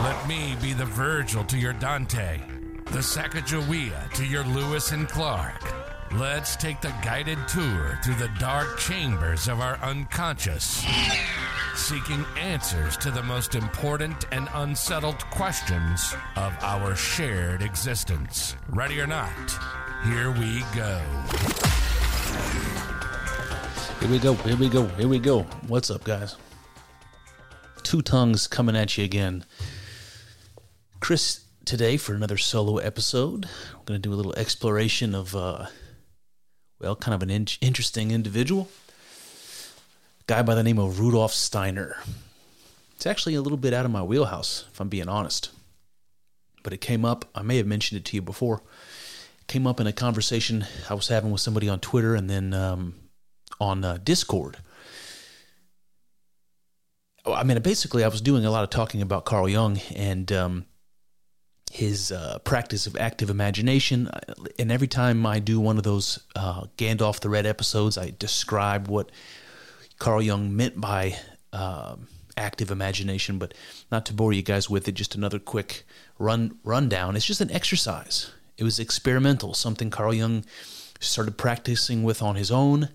[0.00, 2.40] Let me be the Virgil to your Dante,
[2.86, 5.62] the Sacagawea to your Lewis and Clark.
[6.12, 10.84] Let's take the guided tour through the dark chambers of our unconscious,
[11.76, 18.56] seeking answers to the most important and unsettled questions of our shared existence.
[18.70, 19.30] Ready or not,
[20.04, 21.00] here we go.
[24.00, 24.34] Here we go.
[24.34, 24.86] Here we go.
[24.88, 25.42] Here we go.
[25.68, 26.34] What's up, guys?
[27.84, 29.44] Two tongues coming at you again.
[31.02, 33.46] Chris today for another solo episode.
[33.72, 35.66] We're going to do a little exploration of, uh,
[36.80, 38.68] well, kind of an in- interesting individual.
[40.28, 41.96] guy by the name of Rudolf Steiner.
[42.94, 45.50] It's actually a little bit out of my wheelhouse, if I'm being honest.
[46.62, 48.62] But it came up, I may have mentioned it to you before.
[49.40, 52.54] It came up in a conversation I was having with somebody on Twitter and then
[52.54, 52.94] um,
[53.60, 54.58] on uh, Discord.
[57.26, 60.66] I mean, basically, I was doing a lot of talking about Carl Jung and um,
[61.72, 64.10] his uh, practice of active imagination.
[64.58, 68.88] And every time I do one of those uh, Gandalf the Red episodes, I describe
[68.88, 69.10] what
[69.98, 71.16] Carl Jung meant by
[71.50, 71.96] uh,
[72.36, 73.38] active imagination.
[73.38, 73.54] But
[73.90, 75.84] not to bore you guys with it, just another quick
[76.18, 77.16] run rundown.
[77.16, 78.30] It's just an exercise.
[78.58, 80.44] It was experimental, something Carl Jung
[81.00, 82.90] started practicing with on his own.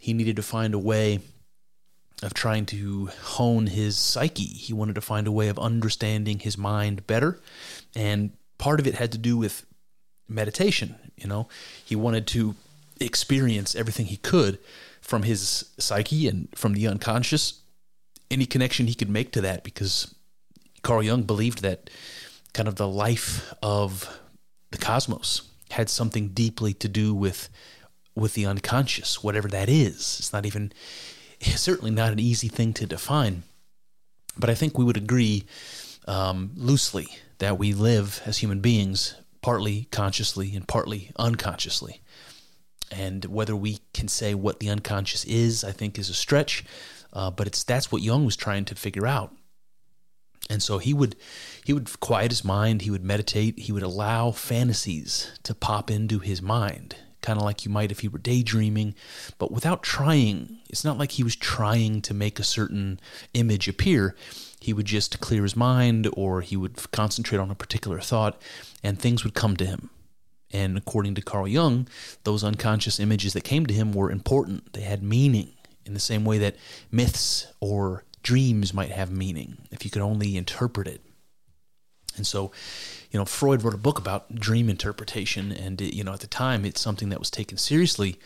[0.00, 1.20] He needed to find a way
[2.22, 4.44] of trying to hone his psyche.
[4.44, 7.40] He wanted to find a way of understanding his mind better.
[7.94, 9.66] And part of it had to do with
[10.28, 10.96] meditation.
[11.16, 11.48] You know,
[11.84, 12.54] he wanted to
[13.00, 14.58] experience everything he could
[15.00, 17.60] from his psyche and from the unconscious,
[18.30, 20.14] any connection he could make to that, because
[20.82, 21.90] Carl Jung believed that
[22.54, 24.20] kind of the life of
[24.70, 27.48] the cosmos had something deeply to do with
[28.14, 30.16] with the unconscious, whatever that is.
[30.18, 30.72] It's not even
[31.40, 33.42] it's certainly not an easy thing to define.
[34.38, 35.44] But I think we would agree
[36.06, 37.08] um, loosely
[37.42, 42.00] that we live as human beings partly consciously and partly unconsciously.
[42.92, 46.64] And whether we can say what the unconscious is, I think, is a stretch.
[47.12, 49.34] Uh, but it's that's what Jung was trying to figure out.
[50.48, 51.16] And so he would
[51.64, 56.20] he would quiet his mind, he would meditate, he would allow fantasies to pop into
[56.20, 58.94] his mind kind of like you might if you were daydreaming,
[59.38, 60.58] but without trying.
[60.68, 63.00] It's not like he was trying to make a certain
[63.32, 64.16] image appear.
[64.62, 68.40] He would just clear his mind or he would concentrate on a particular thought
[68.82, 69.90] and things would come to him.
[70.52, 71.88] And according to Carl Jung,
[72.24, 74.72] those unconscious images that came to him were important.
[74.72, 75.52] They had meaning
[75.84, 76.56] in the same way that
[76.90, 81.00] myths or dreams might have meaning if you could only interpret it.
[82.16, 82.52] And so
[83.12, 86.64] you know, Freud wrote a book about dream interpretation, and you know, at the time,
[86.64, 88.18] it's something that was taken seriously.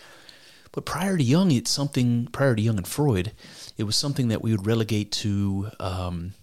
[0.77, 2.29] But prior to Jung, it's something.
[2.33, 3.33] Prior to Jung and Freud,
[3.79, 5.71] it was something that we would relegate to.
[5.81, 6.35] Um,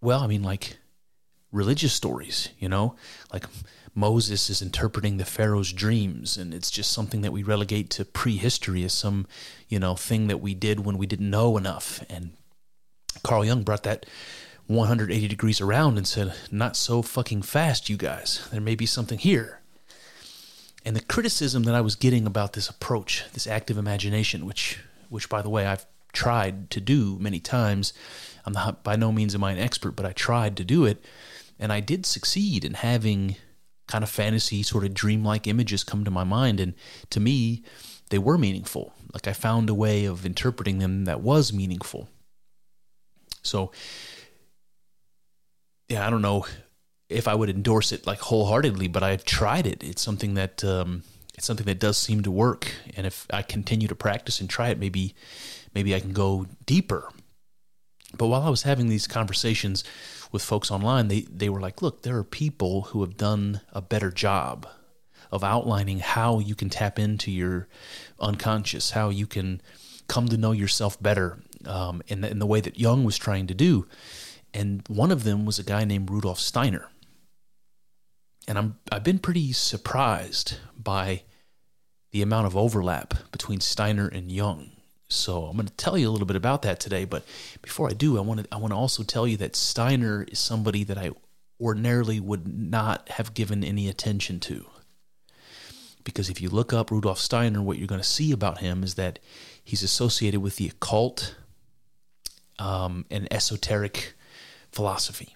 [0.00, 0.78] well, I mean, like
[1.52, 2.48] religious stories.
[2.58, 2.96] You know,
[3.30, 3.44] like
[3.94, 8.82] Moses is interpreting the Pharaoh's dreams, and it's just something that we relegate to prehistory
[8.82, 9.26] as some,
[9.68, 12.02] you know, thing that we did when we didn't know enough.
[12.08, 12.30] And
[13.22, 14.06] Carl Jung brought that
[14.68, 18.48] 180 degrees around and said, Not so fucking fast, you guys.
[18.50, 19.60] There may be something here.
[20.84, 24.78] And the criticism that I was getting about this approach, this active imagination, which,
[25.08, 27.92] which by the way, I've tried to do many times.
[28.44, 31.02] I'm not by no means am I an expert, but I tried to do it,
[31.58, 33.36] and I did succeed in having
[33.86, 36.74] kind of fantasy, sort of dreamlike images come to my mind, and
[37.10, 37.62] to me,
[38.10, 38.92] they were meaningful.
[39.12, 42.08] Like I found a way of interpreting them that was meaningful.
[43.42, 43.72] So
[45.88, 46.46] yeah, I don't know
[47.14, 49.82] if I would endorse it like wholeheartedly, but I've tried it.
[49.82, 53.88] It's something that um, it's something that does seem to work, and if I continue
[53.88, 55.14] to practice and try it, maybe
[55.74, 57.10] maybe I can go deeper.
[58.16, 59.84] But while I was having these conversations
[60.32, 63.80] with folks online, they they were like, "Look, there are people who have done a
[63.80, 64.66] better job
[65.30, 67.68] of outlining how you can tap into your
[68.20, 69.60] unconscious, how you can
[70.06, 73.46] come to know yourself better um, in, the, in the way that Jung was trying
[73.46, 73.86] to do."
[74.54, 76.88] and one of them was a guy named Rudolf Steiner.
[78.46, 81.22] And I'm I've been pretty surprised by
[82.12, 84.70] the amount of overlap between Steiner and Jung.
[85.08, 87.04] So I'm going to tell you a little bit about that today.
[87.04, 87.24] But
[87.62, 90.38] before I do, I want to I want to also tell you that Steiner is
[90.38, 91.10] somebody that I
[91.60, 94.66] ordinarily would not have given any attention to.
[96.02, 98.94] Because if you look up Rudolf Steiner, what you're going to see about him is
[98.94, 99.18] that
[99.62, 101.34] he's associated with the occult
[102.58, 104.14] um, and esoteric
[104.70, 105.34] philosophy.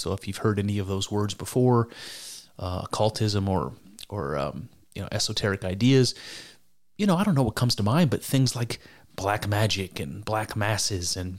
[0.00, 1.88] So if you've heard any of those words before,
[2.58, 3.72] uh, occultism or
[4.08, 6.14] or um, you know esoteric ideas,
[6.98, 8.80] you know I don't know what comes to mind, but things like
[9.16, 11.38] black magic and black masses and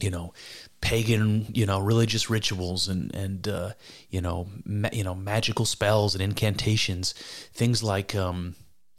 [0.00, 0.32] you know
[0.80, 3.72] pagan you know religious rituals and and uh,
[4.10, 7.12] you know ma- you know magical spells and incantations
[7.52, 8.54] things like um,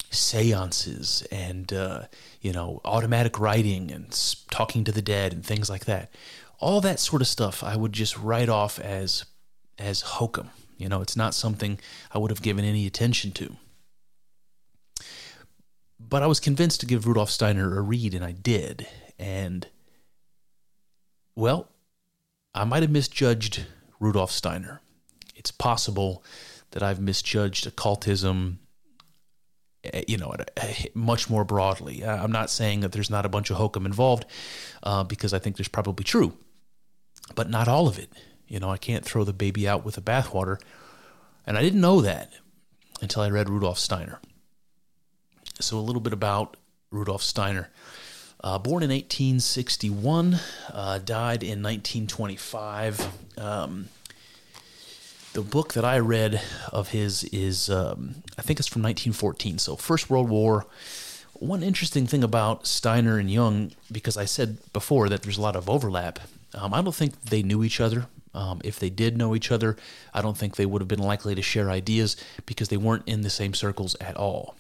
[0.09, 2.03] seances and uh,
[2.41, 6.11] you know automatic writing and talking to the dead and things like that
[6.59, 9.25] all that sort of stuff I would just write off as
[9.77, 11.79] as hokum you know it's not something
[12.11, 13.55] I would have given any attention to
[15.99, 18.87] but I was convinced to give Rudolf Steiner a read and I did
[19.19, 19.67] and
[21.37, 21.69] well,
[22.55, 23.67] I might have misjudged
[23.99, 24.81] Rudolf Steiner.
[25.35, 26.23] It's possible
[26.71, 28.57] that I've misjudged occultism,
[29.83, 30.33] eh, you know,
[30.95, 32.03] much more broadly.
[32.03, 34.25] I'm not saying that there's not a bunch of hokum involved,
[34.81, 36.33] uh, because I think there's probably true,
[37.35, 38.09] but not all of it.
[38.47, 40.59] You know, I can't throw the baby out with the bathwater,
[41.45, 42.33] and I didn't know that
[43.01, 44.19] until I read Rudolf Steiner.
[45.59, 46.55] So a little bit about
[46.91, 47.69] Rudolf Steiner.
[48.43, 50.39] Uh, born in 1861,
[50.71, 53.07] uh, died in 1925.
[53.37, 53.89] Um,
[55.33, 56.41] the book that I read
[56.71, 60.67] of his is, um, I think it's from 1914, so First World War.
[61.33, 65.55] One interesting thing about Steiner and Jung, because I said before that there's a lot
[65.55, 66.19] of overlap,
[66.57, 68.07] um, I don't think they knew each other.
[68.33, 69.77] Um, if they did know each other,
[70.13, 73.21] I don't think they would have been likely to share ideas because they weren't in
[73.21, 74.55] the same circles at all.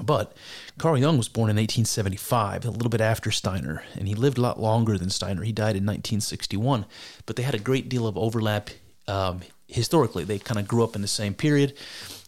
[0.00, 0.34] But
[0.78, 4.40] Carl Jung was born in 1875, a little bit after Steiner, and he lived a
[4.40, 5.42] lot longer than Steiner.
[5.42, 6.86] He died in 1961,
[7.26, 8.70] but they had a great deal of overlap
[9.06, 10.24] um, historically.
[10.24, 11.74] They kind of grew up in the same period.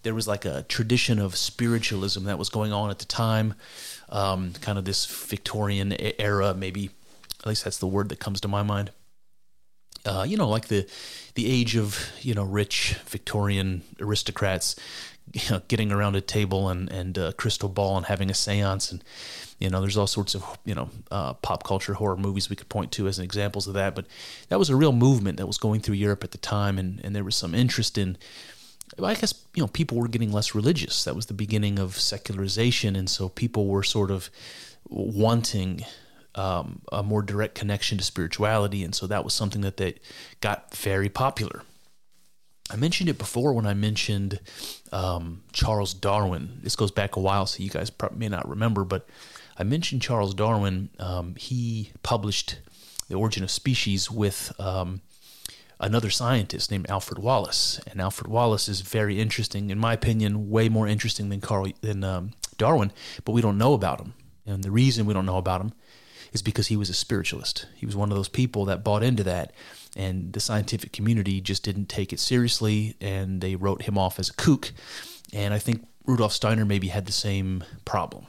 [0.02, 3.54] There was like a tradition of spiritualism that was going on at the time,
[4.10, 6.90] um, kind of this Victorian era, maybe.
[7.44, 8.90] At least that's the word that comes to my mind.
[10.06, 10.86] Uh, you know, like the
[11.34, 14.76] the age of you know rich Victorian aristocrats
[15.32, 18.90] you know, getting around a table and and a crystal ball and having a séance
[18.90, 19.02] and
[19.58, 22.68] you know there's all sorts of you know uh, pop culture horror movies we could
[22.68, 23.94] point to as examples of that.
[23.94, 24.06] But
[24.48, 27.14] that was a real movement that was going through Europe at the time and and
[27.14, 28.16] there was some interest in
[29.02, 31.04] I guess you know people were getting less religious.
[31.04, 32.96] That was the beginning of secularization.
[32.96, 34.30] And so people were sort of
[34.88, 35.84] wanting
[36.36, 40.00] um, a more direct connection to spirituality and so that was something that that
[40.40, 41.62] got very popular
[42.70, 44.40] I mentioned it before when I mentioned
[44.90, 46.60] um, Charles Darwin.
[46.62, 49.06] This goes back a while, so you guys may not remember, but
[49.58, 50.88] I mentioned Charles Darwin.
[50.98, 52.58] Um, he published
[53.08, 55.02] The Origin of Species with um,
[55.78, 60.70] another scientist named Alfred Wallace, and Alfred Wallace is very interesting, in my opinion, way
[60.70, 62.92] more interesting than Carl than um, Darwin.
[63.26, 64.14] But we don't know about him,
[64.46, 65.74] and the reason we don't know about him
[66.34, 67.66] is because he was a spiritualist.
[67.74, 69.52] He was one of those people that bought into that
[69.96, 74.30] and the scientific community just didn't take it seriously, and they wrote him off as
[74.30, 74.72] a kook.
[75.32, 78.26] And I think Rudolf Steiner maybe had the same problem.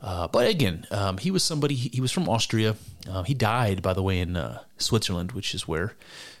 [0.00, 1.74] Uh, but again, um, he was somebody.
[1.74, 2.76] He was from Austria.
[3.08, 5.94] Uh, he died, by the way, in uh, Switzerland, which is where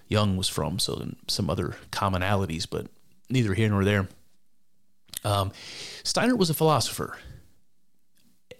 [0.08, 0.78] Jung was from.
[0.78, 2.88] So some other commonalities, but
[3.30, 4.08] neither here nor there.
[5.24, 5.52] Um,
[6.02, 7.16] Steiner was a philosopher,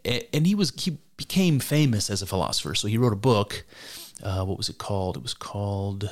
[0.05, 2.75] and he was he became famous as a philosopher.
[2.75, 3.65] So he wrote a book
[4.23, 5.17] uh, what was it called?
[5.17, 6.11] It was called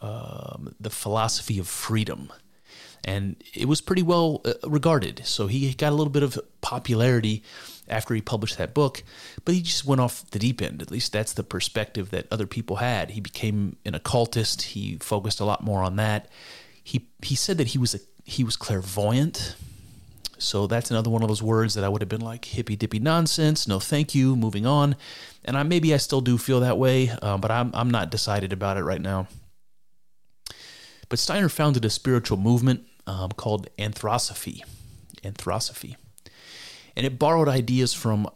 [0.00, 2.32] um, The Philosophy of Freedom.
[3.04, 5.22] And it was pretty well uh, regarded.
[5.24, 7.42] So he got a little bit of popularity
[7.88, 9.04] after he published that book,
[9.44, 10.82] but he just went off the deep end.
[10.82, 13.10] At least that's the perspective that other people had.
[13.10, 14.62] He became an occultist.
[14.62, 16.28] He focused a lot more on that.
[16.82, 19.54] He he said that he was a he was clairvoyant.
[20.38, 22.98] So that's another one of those words that I would have been like hippy dippy
[22.98, 23.66] nonsense.
[23.66, 24.36] No, thank you.
[24.36, 24.96] Moving on.
[25.44, 28.52] And I maybe I still do feel that way, uh, but I'm I'm not decided
[28.52, 29.28] about it right now.
[31.08, 34.62] But Steiner founded a spiritual movement um, called Anthroposophy,
[35.22, 35.96] Anthroposophy,
[36.96, 38.28] and it borrowed ideas from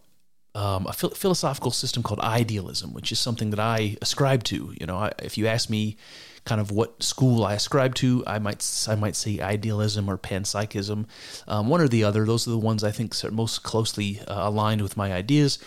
[0.54, 4.72] um, a philosophical system called idealism, which is something that I ascribe to.
[4.78, 5.96] You know, I, if you ask me
[6.44, 8.24] kind of what school I ascribe to.
[8.26, 11.06] I might I might say idealism or panpsychism,
[11.46, 12.24] um, one or the other.
[12.24, 15.58] Those are the ones I think are most closely uh, aligned with my ideas.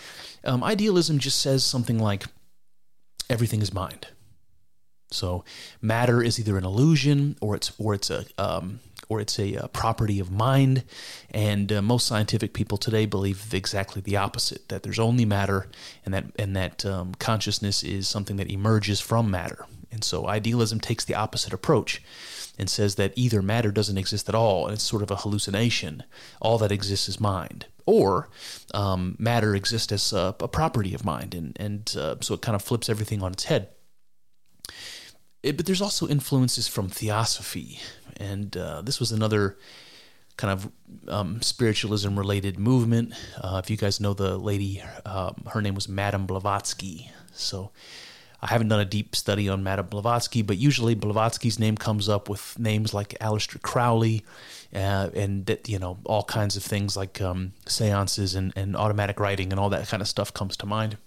[0.44, 2.24] Um, idealism just says something like
[3.30, 4.08] everything is mind.
[5.10, 5.44] So
[5.80, 9.62] matter is either an illusion or it's or it's a um, or it's a, a,
[9.62, 10.82] uh, property of mind.
[11.30, 15.68] And uh, most scientific people today believe exactly the opposite: that there's only matter,
[16.04, 20.80] and that and that um, consciousness is something that emerges from matter And so idealism
[20.80, 22.02] takes the opposite approach
[22.58, 26.02] and says that either matter doesn't exist at all and it's sort of a hallucination.
[26.40, 27.66] All that exists is mind.
[27.86, 28.28] Or
[28.72, 31.34] um, matter exists as a, a, property of mind.
[31.34, 33.68] And, and uh, so it kind of flips everything on its head.
[35.42, 37.78] It, but there's also influences from theosophy.
[38.16, 39.58] And uh, this was another
[40.36, 40.72] kind of
[41.08, 43.14] um, spiritualism related movement.
[43.40, 47.10] Uh, if you guys know the lady, um, her name was Madame Blavatsky.
[47.32, 47.70] So
[48.44, 52.28] I haven't done a deep study on Madame Blavatsky, but usually Blavatsky's name comes up
[52.28, 54.22] with names like Aleister Crowley
[54.74, 59.50] uh, and, you know, all kinds of things like um, seances and, and automatic writing
[59.50, 60.98] and all that kind of stuff comes to mind.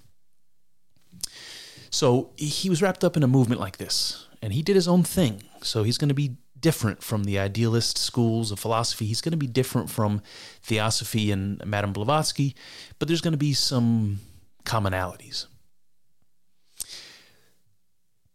[1.91, 5.03] So he was wrapped up in a movement like this, and he did his own
[5.03, 5.44] thing.
[5.62, 9.06] So he's going to be different from the idealist schools of philosophy.
[9.06, 10.24] He's going to be different from
[10.63, 12.56] theosophy and Madame Blavatsky,
[12.98, 14.22] but there's going to be some
[14.65, 15.46] commonalities.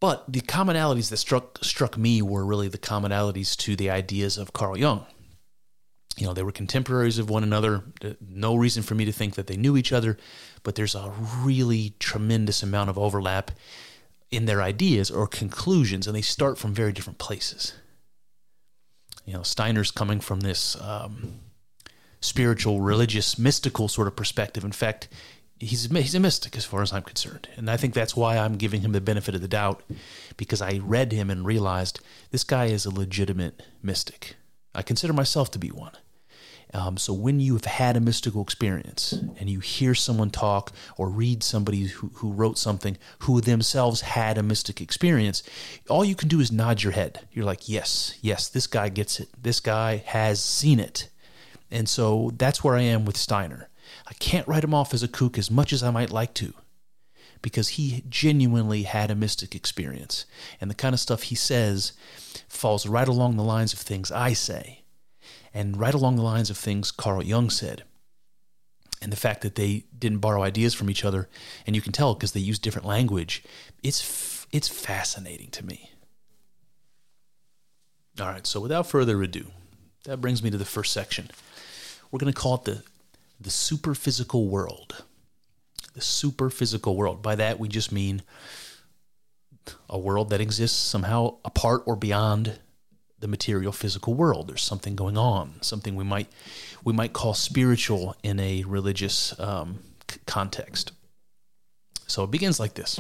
[0.03, 4.53] But the commonalities that struck struck me were really the commonalities to the ideas of
[4.53, 5.07] Carl Jung.
[6.17, 7.85] You know, they were contemporaries of one another.
[8.21, 10.19] No reason for me to think that they knew each other,
[10.65, 13.53] but there's a really tremendous amount of overlap
[14.31, 17.75] in their ideas or conclusions, and they start from very different places
[19.25, 21.41] you know, Steiner's coming from this um,
[22.21, 24.65] spiritual, religious, mystical sort of perspective.
[24.65, 25.09] In fact,
[25.62, 28.57] he's he's a mystic as far as I'm concerned, and I think that's why I'm
[28.57, 29.83] giving him the benefit of the doubt
[30.37, 32.00] because I read him and realized
[32.31, 34.37] this guy is a legitimate mystic.
[34.75, 35.92] I consider myself to be one.
[36.75, 41.11] Um, so when you have had a mystical experience and you hear someone talk or
[41.11, 45.42] read somebody who, who wrote something who themselves had a mystic experience,
[45.90, 47.26] all you can do is nod your head.
[47.31, 49.28] You're like, yes, yes, this guy gets it.
[49.40, 51.11] This guy has seen it.
[51.71, 53.69] And so that's where I am with Steiner.
[54.07, 56.55] I can't write him off as a kook as much as I might like to
[57.43, 60.25] because he genuinely had a mystic experience.
[60.61, 61.93] And the kind of stuff he says
[62.49, 64.83] falls right along the lines of things I say
[65.53, 67.83] and right along the lines of things Carl Jung said.
[69.03, 71.29] And the fact that they didn't borrow ideas from each other,
[71.67, 73.43] and you can tell because they use different language,
[73.83, 75.91] it's, f- it's fascinating to me.
[78.21, 79.47] All right, so without further ado,
[80.05, 81.31] that brings me to the first section.
[82.11, 82.83] We're going to call it the,
[83.43, 85.05] the superphysical world.
[85.95, 87.23] The superphysical world.
[87.23, 88.23] By that, we just mean
[89.89, 92.59] a world that exists somehow apart or beyond
[93.21, 94.49] the material physical world.
[94.49, 96.29] There's something going on, something we might
[96.83, 99.79] we might call spiritual in a religious um,
[100.11, 100.93] c- context.
[102.09, 102.99] So it begins like this.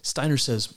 [0.00, 0.74] Steiner says,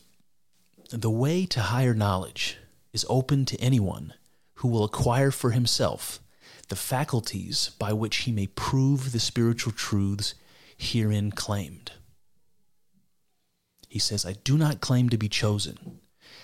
[0.91, 2.58] "The way to higher knowledge
[2.91, 4.13] is open to anyone
[4.56, 6.20] who will acquire for himself
[6.69, 10.33] the faculties by which he may prove the spiritual truths
[10.77, 11.91] herein claimed."
[13.89, 15.99] He says, "I do not claim to be chosen."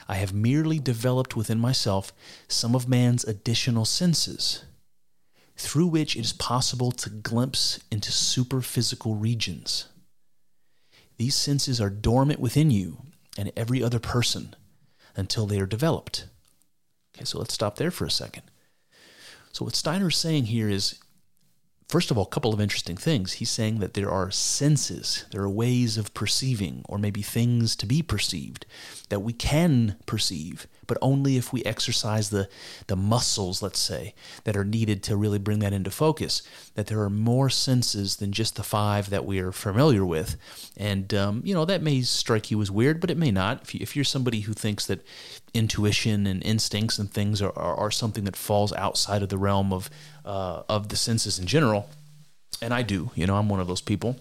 [0.07, 2.11] I have merely developed within myself
[2.47, 4.63] some of man's additional senses,
[5.55, 9.85] through which it is possible to glimpse into superphysical regions.
[11.17, 13.05] These senses are dormant within you
[13.37, 14.55] and every other person
[15.15, 16.25] until they are developed.
[17.15, 18.43] Okay, so let's stop there for a second.
[19.55, 20.99] So, what Steiner is saying here is
[21.87, 23.33] first of all, a couple of interesting things.
[23.33, 27.85] He's saying that there are senses, there are ways of perceiving, or maybe things to
[27.85, 28.65] be perceived
[29.09, 32.49] that we can perceive, but only if we exercise the,
[32.87, 34.13] the muscles, let's say,
[34.43, 36.41] that are needed to really bring that into focus.
[36.75, 40.37] That there are more senses than just the five that we are familiar with.
[40.77, 43.63] And, um, you know, that may strike you as weird, but it may not.
[43.63, 45.05] If, you, if you're somebody who thinks that
[45.53, 49.71] intuition and instincts and things are, are, are something that falls outside of the realm
[49.71, 49.89] of,
[50.25, 51.89] uh, of the senses in general,
[52.61, 54.17] and I do, you know, I'm one of those people,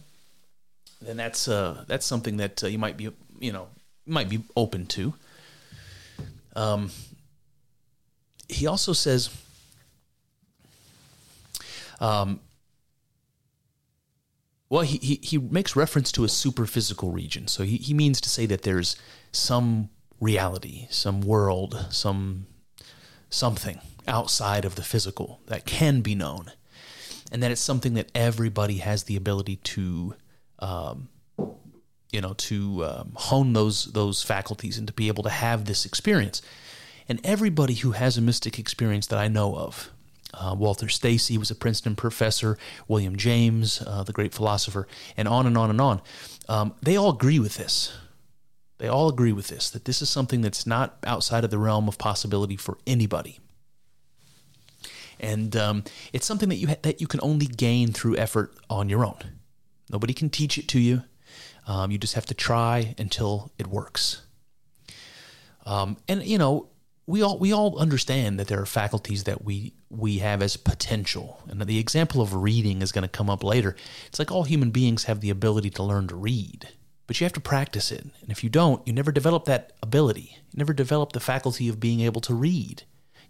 [1.00, 3.68] then that's, uh, that's something that uh, you might be, you know,
[4.06, 5.14] might be open to.
[6.54, 6.90] Um,
[8.49, 9.30] he also says,
[12.00, 12.40] um,
[14.68, 17.49] well, he, he, he makes reference to a superphysical region.
[17.49, 18.96] So he, he means to say that there's
[19.32, 19.88] some
[20.20, 22.46] reality, some world, some
[23.30, 26.52] something outside of the physical that can be known.
[27.32, 30.14] And that it's something that everybody has the ability to
[30.61, 31.08] um,
[32.14, 35.84] you know, to um, hone those those faculties and to be able to have this
[35.84, 36.40] experience.
[37.08, 39.90] And everybody who has a mystic experience that I know of,
[40.32, 42.56] uh, Walter Stacey was a Princeton professor,
[42.87, 46.00] William James, uh, the great philosopher, and on and on and on.
[46.49, 47.92] Um, they all agree with this.
[48.78, 51.88] They all agree with this that this is something that's not outside of the realm
[51.88, 53.40] of possibility for anybody.
[55.21, 58.88] And um, it's something that you ha- that you can only gain through effort on
[58.88, 59.38] your own.
[59.90, 61.02] Nobody can teach it to you.
[61.66, 64.23] Um, you just have to try until it works.
[65.66, 66.68] Um, and you know,
[67.06, 71.42] we all we all understand that there are faculties that we we have as potential.
[71.49, 73.76] And the example of reading is going to come up later.
[74.06, 76.68] It's like all human beings have the ability to learn to read,
[77.06, 78.06] but you have to practice it.
[78.21, 80.37] And if you don't, you never develop that ability.
[80.52, 82.85] You never develop the faculty of being able to read.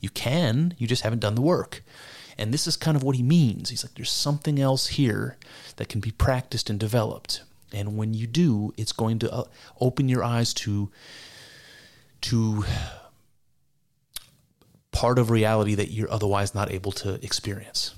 [0.04, 1.82] You can, you just haven't done the work.
[2.36, 3.70] And this is kind of what he means.
[3.70, 5.38] He's like, there's something else here
[5.76, 7.42] that can be practiced and developed.
[7.72, 9.44] And when you do, it's going to uh,
[9.80, 10.90] open your eyes to
[12.20, 12.64] to
[14.92, 17.94] part of reality that you're otherwise not able to experience.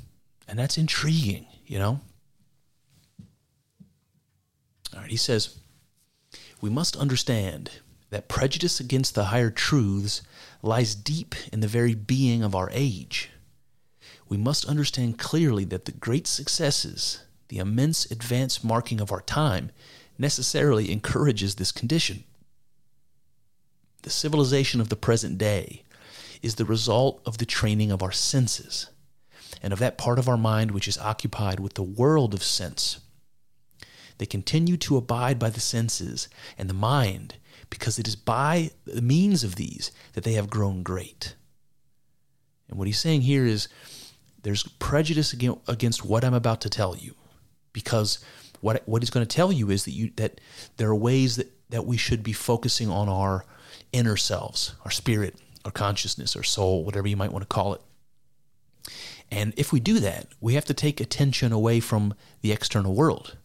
[0.47, 2.01] And that's intriguing, you know?
[4.95, 5.59] All right, he says,
[6.61, 7.71] we must understand
[8.11, 10.23] that prejudice against the higher truths
[10.63, 13.31] lies deep in the very being of our age.
[14.29, 19.71] We must understand clearly that the great successes, the immense advance marking of our time,
[20.19, 22.25] necessarily encourages this condition.
[24.03, 25.83] The civilization of the present day
[26.43, 28.89] is the result of the training of our senses
[29.63, 33.01] and of that part of our mind which is occupied with the world of sense.
[34.19, 37.35] They continue to abide by the senses and the mind
[37.71, 41.35] because it is by the means of these that they have grown great.
[42.69, 43.69] And what he's saying here is
[44.43, 47.15] there's prejudice against what I'm about to tell you
[47.73, 48.19] because
[48.61, 50.41] what what he's going to tell you is that you that
[50.77, 53.45] there are ways that that we should be focusing on our
[53.93, 57.81] inner selves, our spirit, our consciousness, our soul, whatever you might want to call it.
[59.31, 63.37] And if we do that, we have to take attention away from the external world.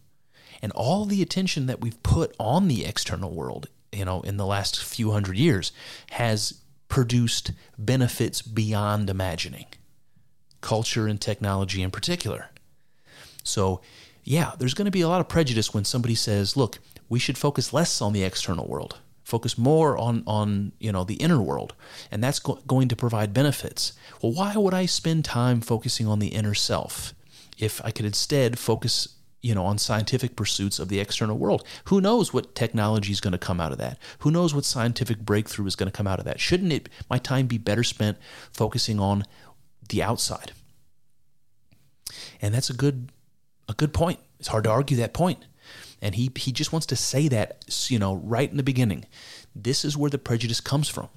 [0.60, 4.46] And all the attention that we've put on the external world, you know, in the
[4.46, 5.72] last few hundred years
[6.12, 9.66] has produced benefits beyond imagining.
[10.60, 12.50] Culture and technology in particular.
[13.42, 13.80] So,
[14.24, 17.36] yeah, there's going to be a lot of prejudice when somebody says, look, we should
[17.36, 21.74] focus less on the external world focus more on on you know the inner world
[22.10, 26.18] and that's go- going to provide benefits well why would i spend time focusing on
[26.18, 27.14] the inner self
[27.56, 29.08] if i could instead focus
[29.42, 33.32] you know on scientific pursuits of the external world who knows what technology is going
[33.32, 36.18] to come out of that who knows what scientific breakthrough is going to come out
[36.18, 38.16] of that shouldn't it my time be better spent
[38.52, 39.24] focusing on
[39.88, 40.52] the outside
[42.40, 43.10] and that's a good
[43.68, 45.38] a good point it's hard to argue that point.
[46.02, 49.04] and he, he just wants to say that, you know, right in the beginning.
[49.54, 51.08] This is where the prejudice comes from.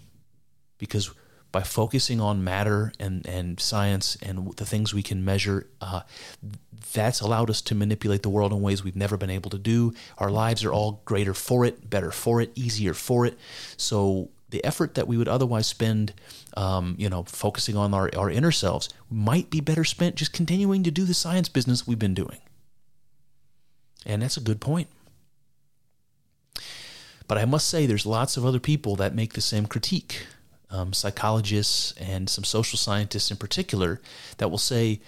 [0.77, 1.09] Because
[1.55, 6.01] by focusing on matter and, and science and the things we can measure, uh,
[6.91, 9.93] that's allowed us to manipulate the world in ways we've never been able to do.
[10.17, 13.39] Our lives are all greater for it, better for it, easier for it.
[13.77, 16.13] So the effort that we would otherwise spend,
[16.57, 20.83] um, you know, focusing on our, our inner selves might be better spent just continuing
[20.83, 22.39] to do the science business we've been doing.
[24.05, 24.89] And that's a good point.
[27.29, 30.27] But I must say, there's lots of other people that make the same critique.
[30.75, 34.01] Um, psychologists and some social scientists in particular
[34.39, 34.99] that will say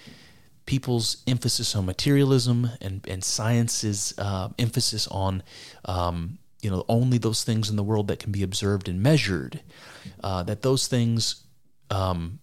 [0.65, 5.43] people's emphasis on materialism and, and science's uh, emphasis on
[5.85, 9.61] um, you know only those things in the world that can be observed and measured
[10.23, 11.43] uh, that those things
[11.89, 12.39] um,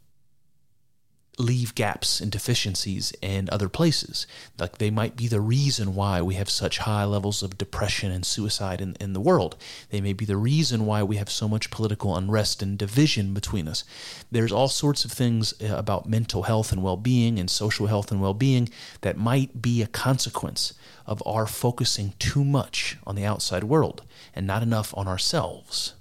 [1.39, 4.27] leave gaps and deficiencies in other places.
[4.59, 8.25] Like they might be the reason why we have such high levels of depression and
[8.25, 9.57] suicide in, in the world.
[9.91, 13.69] They may be the reason why we have so much political unrest and division between
[13.69, 13.85] us.
[14.31, 18.11] There's all sorts of things uh, about mental health and well being and social health
[18.11, 18.69] and well being
[19.01, 20.75] that might be a consequence
[21.07, 24.03] of our focusing too much on the outside world
[24.35, 25.95] and not enough on ourselves.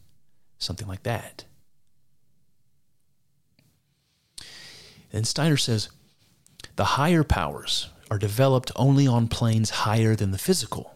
[0.58, 1.46] Something like that.
[5.14, 5.90] And Steiner says
[6.76, 10.96] the higher powers are developed only on planes higher than the physical,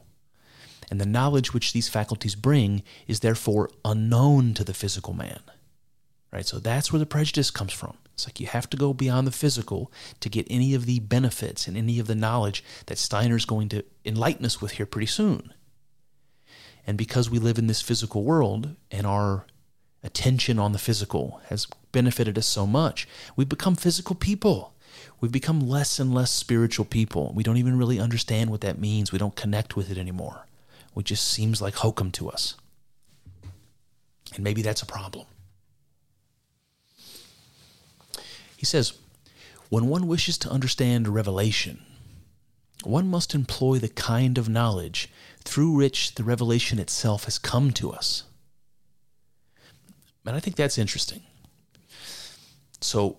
[0.90, 5.42] and the knowledge which these faculties bring is therefore unknown to the physical man.
[6.32, 6.46] Right?
[6.46, 7.98] So that's where the prejudice comes from.
[8.14, 11.68] It's like you have to go beyond the physical to get any of the benefits
[11.68, 15.54] and any of the knowledge that Steiner's going to enlighten us with here pretty soon.
[16.88, 19.46] And because we live in this physical world and our
[20.08, 23.08] attention on the physical has benefited us so much.
[23.36, 24.74] We've become physical people.
[25.20, 27.32] We've become less and less spiritual people.
[27.36, 29.12] We don't even really understand what that means.
[29.12, 30.46] We don't connect with it anymore.
[30.96, 32.56] It just seems like hokum to us.
[34.34, 35.28] And maybe that's a problem.
[38.56, 38.94] He says,
[39.70, 41.84] when one wishes to understand revelation,
[42.84, 45.10] one must employ the kind of knowledge
[45.44, 48.24] through which the revelation itself has come to us.
[50.28, 51.22] And I think that's interesting.
[52.82, 53.18] So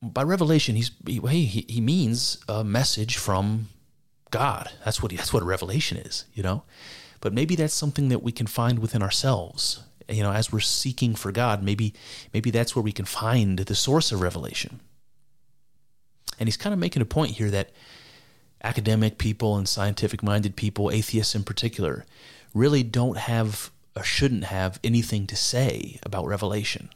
[0.00, 3.68] by revelation, he's he, he means a message from
[4.30, 4.70] God.
[4.84, 6.62] That's what he, that's what a revelation is, you know.
[7.20, 11.14] But maybe that's something that we can find within ourselves you know, as we're seeking
[11.14, 11.94] for God, maybe
[12.32, 14.80] maybe that's where we can find the source of revelation.
[16.38, 17.70] And he's kind of making a point here that
[18.62, 22.04] academic people and scientific minded people, atheists in particular,
[22.54, 26.90] really don't have or shouldn't have anything to say about revelation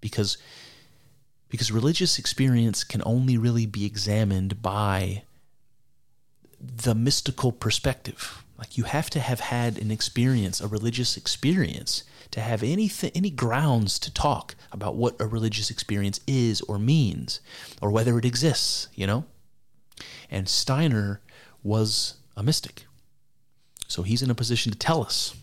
[0.00, 0.36] because
[1.48, 5.22] because religious experience can only really be examined by
[6.58, 8.42] the mystical perspective.
[8.56, 13.30] Like you have to have had an experience, a religious experience, to have any any
[13.30, 17.40] grounds to talk about what a religious experience is or means,
[17.80, 18.88] or whether it exists.
[18.94, 19.24] You know,
[20.30, 21.20] and Steiner
[21.62, 22.86] was a mystic,
[23.88, 25.34] so he's in a position to tell us.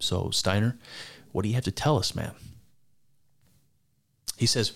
[0.00, 0.78] So Steiner,
[1.32, 2.32] what do you have to tell us, man?
[4.36, 4.72] He says,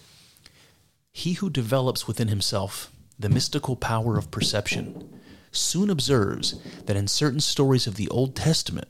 [1.12, 5.20] "He who develops within himself the mystical power of perception."
[5.52, 6.54] soon observes
[6.86, 8.88] that in certain stories of the Old Testament,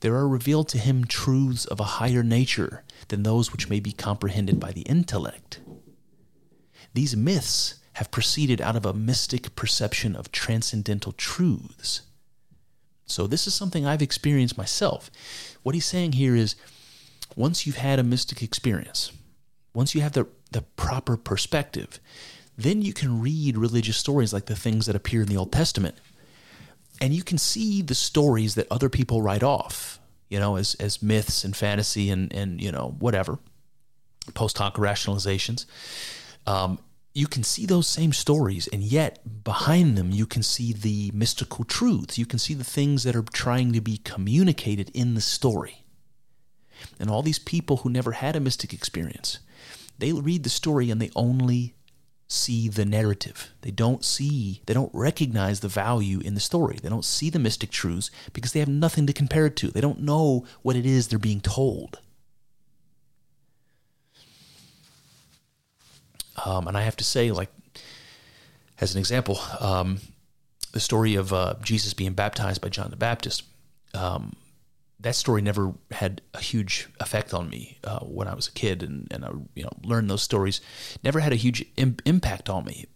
[0.00, 3.92] there are revealed to him truths of a higher nature than those which may be
[3.92, 5.60] comprehended by the intellect.
[6.92, 12.02] These myths have proceeded out of a mystic perception of transcendental truths.
[13.06, 15.10] So, this is something I've experienced myself.
[15.62, 16.56] What he's saying here is
[17.36, 19.12] once you've had a mystic experience,
[19.74, 22.00] once you have the, the proper perspective,
[22.56, 25.96] then you can read religious stories like the things that appear in the Old Testament.
[27.00, 31.02] And you can see the stories that other people write off, you know, as, as
[31.02, 33.38] myths and fantasy and, and, you know, whatever,
[34.34, 35.66] post hoc rationalizations.
[36.46, 36.78] Um,
[37.14, 41.64] you can see those same stories, and yet behind them, you can see the mystical
[41.64, 42.18] truths.
[42.18, 45.84] You can see the things that are trying to be communicated in the story.
[46.98, 49.38] And all these people who never had a mystic experience,
[49.98, 51.74] they read the story and they only
[52.26, 53.54] see the narrative.
[53.60, 56.78] They don't see, they don't recognize the value in the story.
[56.82, 59.68] They don't see the mystic truths because they have nothing to compare it to.
[59.68, 62.00] They don't know what it is they're being told.
[66.44, 67.50] Um, and I have to say, like,
[68.80, 70.00] as an example, um,
[70.72, 73.44] the story of uh, Jesus being baptized by John the Baptist.
[73.94, 74.34] Um,
[75.00, 78.82] that story never had a huge effect on me uh, when I was a kid,
[78.82, 80.60] and, and I you know learned those stories.
[81.02, 82.86] Never had a huge Im- impact on me.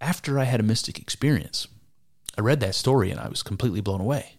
[0.00, 1.66] After I had a mystic experience,
[2.38, 4.36] I read that story and I was completely blown away.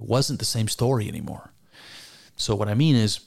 [0.00, 1.52] It wasn't the same story anymore.
[2.36, 3.20] So what I mean is,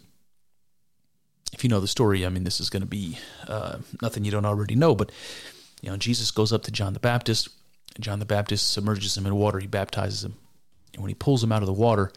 [1.53, 4.31] if you know the story, I mean this is going to be uh, nothing you
[4.31, 5.11] don't already know, but
[5.81, 7.49] you know Jesus goes up to John the Baptist.
[7.99, 9.59] John the Baptist submerges him in water.
[9.59, 10.35] He baptizes him,
[10.93, 12.11] and when he pulls him out of the water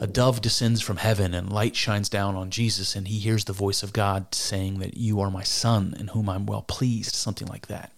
[0.00, 3.52] a dove descends from heaven and light shines down on Jesus, and he hears the
[3.52, 7.48] voice of God saying that you are my son in whom I'm well pleased, something
[7.48, 7.92] like that.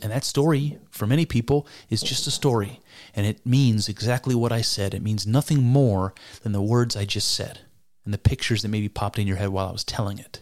[0.00, 2.80] And that story, for many people, is just a story,
[3.14, 4.94] and it means exactly what I said.
[4.94, 7.60] It means nothing more than the words I just said
[8.04, 10.40] and the pictures that maybe popped in your head while I was telling it.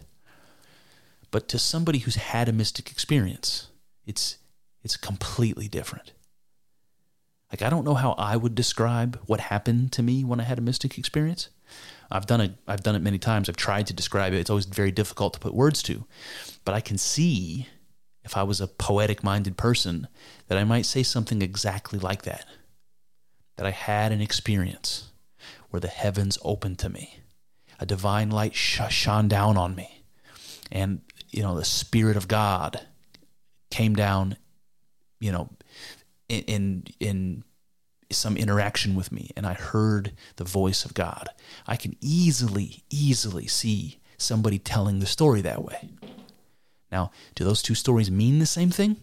[1.29, 3.67] But to somebody who's had a mystic experience,
[4.05, 4.37] it's
[4.83, 6.13] it's completely different.
[7.51, 10.57] Like I don't know how I would describe what happened to me when I had
[10.57, 11.49] a mystic experience.
[12.09, 13.47] I've done it I've done it many times.
[13.47, 14.39] I've tried to describe it.
[14.39, 16.05] It's always very difficult to put words to.
[16.65, 17.67] But I can see
[18.23, 20.07] if I was a poetic minded person
[20.47, 22.45] that I might say something exactly like that.
[23.57, 25.11] That I had an experience
[25.69, 27.19] where the heavens opened to me.
[27.81, 30.03] A divine light sh- shone down on me.
[30.71, 32.79] And you know, the spirit of God
[33.69, 34.37] came down,
[35.19, 35.49] you know,
[36.29, 37.43] in in
[38.11, 41.29] some interaction with me and I heard the voice of God.
[41.65, 45.89] I can easily easily see somebody telling the story that way.
[46.91, 48.97] Now, do those two stories mean the same thing?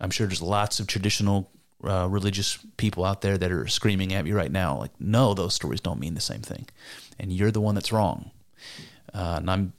[0.00, 1.50] I'm sure there's lots of traditional
[1.84, 5.54] uh, religious people out there that are screaming at me right now, like, no, those
[5.54, 6.66] stories don't mean the same thing.
[7.18, 8.30] And you're the one that's wrong.
[9.14, 9.72] Uh, and I'm,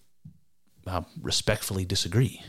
[0.87, 2.41] I respectfully disagree.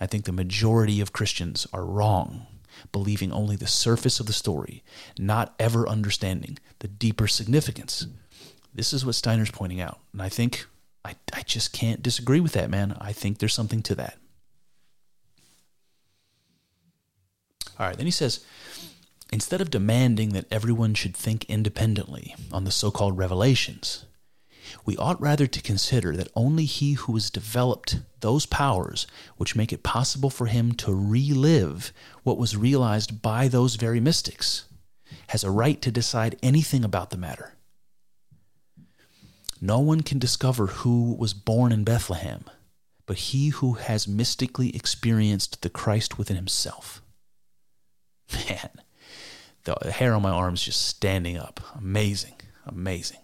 [0.00, 2.46] I think the majority of Christians are wrong,
[2.92, 4.82] believing only the surface of the story,
[5.18, 8.06] not ever understanding the deeper significance.
[8.74, 9.98] This is what Steiner's pointing out.
[10.12, 10.66] And I think
[11.04, 12.96] I, I just can't disagree with that, man.
[13.00, 14.18] I think there's something to that.
[17.78, 18.44] All right, then he says
[19.32, 24.04] instead of demanding that everyone should think independently on the so called revelations,
[24.84, 29.72] we ought rather to consider that only he who has developed those powers which make
[29.72, 34.64] it possible for him to relive what was realized by those very mystics
[35.28, 37.54] has a right to decide anything about the matter.
[39.60, 42.44] No one can discover who was born in Bethlehem
[43.08, 47.00] but he who has mystically experienced the Christ within himself.
[48.34, 48.68] Man,
[49.82, 51.60] The hair on my arms just standing up.
[51.76, 52.34] Amazing.
[52.66, 53.20] Amazing.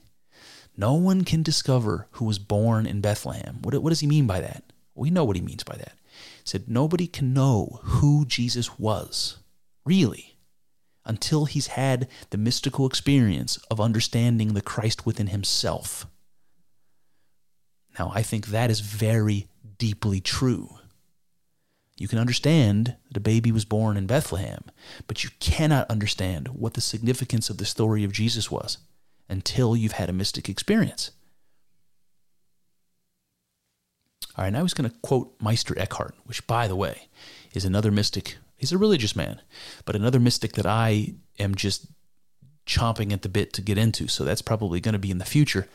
[0.77, 3.59] No one can discover who was born in Bethlehem.
[3.63, 4.65] What, what does he mean by that?
[4.95, 5.93] We know what he means by that.
[6.13, 9.39] He said, Nobody can know who Jesus was,
[9.85, 10.37] really,
[11.05, 16.07] until he's had the mystical experience of understanding the Christ within himself.
[17.99, 19.47] Now, I think that is very
[19.79, 20.79] deeply true.
[21.97, 24.65] You can understand that a baby was born in Bethlehem,
[25.07, 28.79] but you cannot understand what the significance of the story of Jesus was
[29.29, 31.13] until you've had a mystic experience.
[34.37, 37.07] All right, now he's going to quote Meister Eckhart, which, by the way,
[37.53, 38.37] is another mystic.
[38.57, 39.41] He's a religious man,
[39.85, 41.87] but another mystic that I am just
[42.67, 44.09] chomping at the bit to get into.
[44.09, 45.69] So that's probably going to be in the future.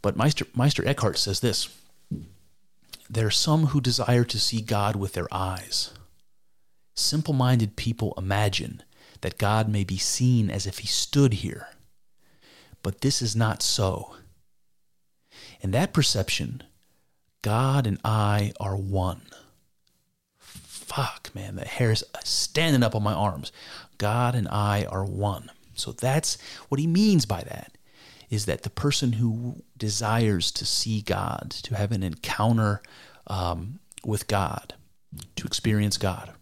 [0.00, 1.68] But Meister, Meister Eckhart says this
[3.12, 5.92] There are some who desire to see God with their eyes.
[6.94, 8.84] Simple minded people imagine
[9.22, 11.70] that God may be seen as if he stood here.
[12.84, 14.14] But this is not so.
[15.60, 16.62] In that perception,
[17.42, 19.22] God and I are one.
[20.38, 23.50] Fuck, man, the hair is standing up on my arms.
[23.98, 25.50] God and I are one.
[25.74, 27.72] So that's what he means by that
[28.30, 32.80] is that the person who desires to see God, to have an encounter
[33.26, 34.74] um, with God,
[35.34, 36.32] to experience God,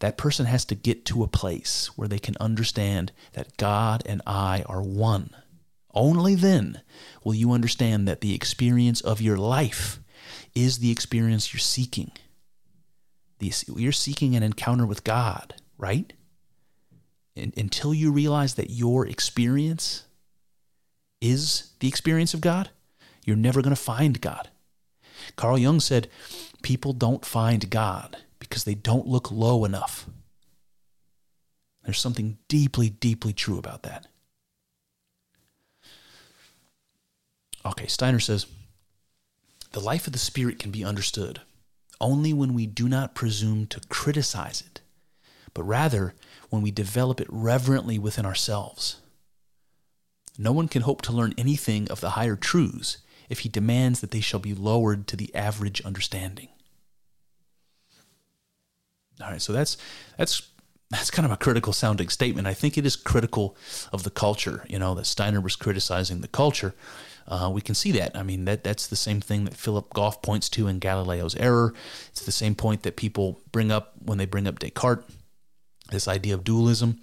[0.00, 4.20] that person has to get to a place where they can understand that God and
[4.26, 5.30] I are one.
[5.94, 6.82] Only then
[7.24, 10.00] will you understand that the experience of your life
[10.54, 12.12] is the experience you're seeking.
[13.40, 16.12] You're seeking an encounter with God, right?
[17.36, 20.04] Until you realize that your experience
[21.20, 22.70] is the experience of God,
[23.24, 24.48] you're never going to find God.
[25.36, 26.08] Carl Jung said,
[26.62, 30.06] People don't find God because they don't look low enough.
[31.84, 34.06] There's something deeply, deeply true about that.
[37.64, 38.46] Okay, Steiner says
[39.72, 41.40] the life of the Spirit can be understood
[42.00, 44.80] only when we do not presume to criticize it,
[45.52, 46.14] but rather
[46.50, 49.00] when we develop it reverently within ourselves.
[50.38, 52.98] No one can hope to learn anything of the higher truths
[53.28, 56.48] if he demands that they shall be lowered to the average understanding.
[59.20, 59.76] All right, so that's
[60.16, 60.48] that's
[60.90, 62.46] that's kind of a critical sounding statement.
[62.46, 63.56] I think it is critical
[63.92, 64.64] of the culture.
[64.68, 66.74] You know that Steiner was criticizing the culture.
[67.26, 68.16] Uh, we can see that.
[68.16, 71.74] I mean that that's the same thing that Philip Goff points to in Galileo's error.
[72.10, 75.04] It's the same point that people bring up when they bring up Descartes.
[75.90, 77.00] This idea of dualism,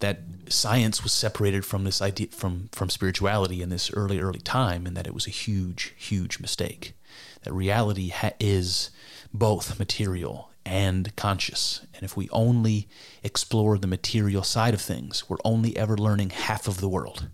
[0.00, 4.86] that science was separated from this idea from from spirituality in this early early time,
[4.86, 6.94] and that it was a huge huge mistake.
[7.42, 8.90] That reality ha- is
[9.32, 11.86] both material and conscious.
[11.94, 12.88] And if we only
[13.22, 17.28] explore the material side of things, we're only ever learning half of the world.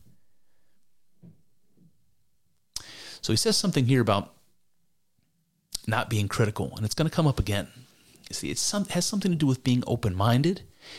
[3.23, 4.35] So he says something here about
[5.87, 7.69] not being critical, and it's going to come up again.
[8.29, 8.59] You see, it
[8.91, 10.15] has something to do with being open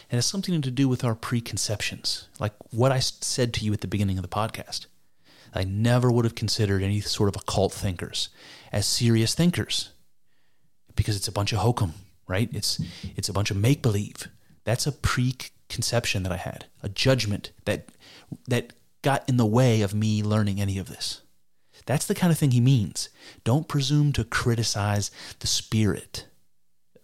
[0.10, 3.82] and has something to do with our preconceptions, like what I said to you at
[3.82, 4.86] the beginning of the podcast.
[5.54, 8.30] I never would have considered any sort of occult thinkers
[8.72, 9.92] as serious thinkers
[10.96, 11.94] because it's a bunch of hokum
[12.32, 12.50] right?
[12.54, 12.82] It's
[13.16, 14.30] it's a bunch of make believe.
[14.64, 17.90] That's a preconception that I had, a judgment that
[18.48, 21.22] that got in the way of me learning any of this.
[21.86, 23.10] That's the kind of thing he means.
[23.44, 26.26] Don't presume to criticize the spirit.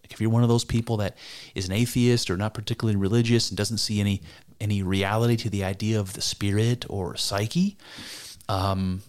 [0.10, 1.18] If you're one of those people that
[1.56, 4.22] is an atheist or not particularly religious and doesn't see any
[4.60, 7.78] any reality to the idea of the spirit or psyche,
[8.50, 9.02] um,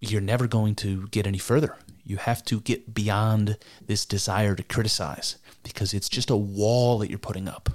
[0.00, 1.76] you're never going to get any further.
[2.04, 7.10] You have to get beyond this desire to criticize because it's just a wall that
[7.10, 7.70] you're putting up.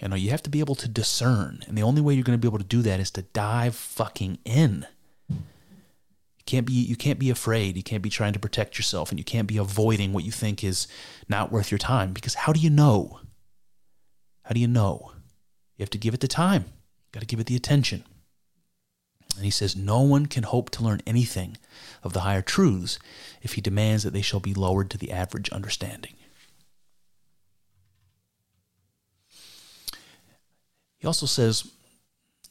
[0.00, 1.60] You know, you have to be able to discern.
[1.66, 3.74] And the only way you're going to be able to do that is to dive
[3.74, 4.86] fucking in.
[6.42, 7.76] You can't be you can't be afraid.
[7.76, 10.64] You can't be trying to protect yourself and you can't be avoiding what you think
[10.64, 10.88] is
[11.28, 13.20] not worth your time because how do you know?
[14.42, 15.12] How do you know?
[15.76, 16.64] You have to give it the time.
[16.64, 18.04] You got to give it the attention.
[19.36, 21.56] And he says, No one can hope to learn anything
[22.02, 22.98] of the higher truths
[23.40, 26.14] if he demands that they shall be lowered to the average understanding.
[30.98, 31.70] He also says,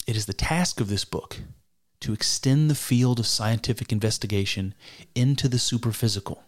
[0.07, 1.39] It is the task of this book
[2.01, 4.73] to extend the field of scientific investigation
[5.15, 6.39] into the superphysical.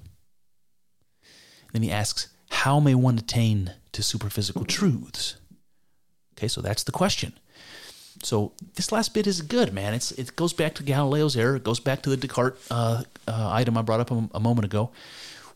[1.72, 5.38] Then he asks, How may one attain to superphysical truths?
[6.38, 7.34] Okay, so that's the question.
[8.22, 9.94] So this last bit is good, man.
[9.94, 11.56] It's it goes back to Galileo's error.
[11.56, 14.66] It goes back to the Descartes uh, uh, item I brought up a, a, moment
[14.66, 14.92] ago,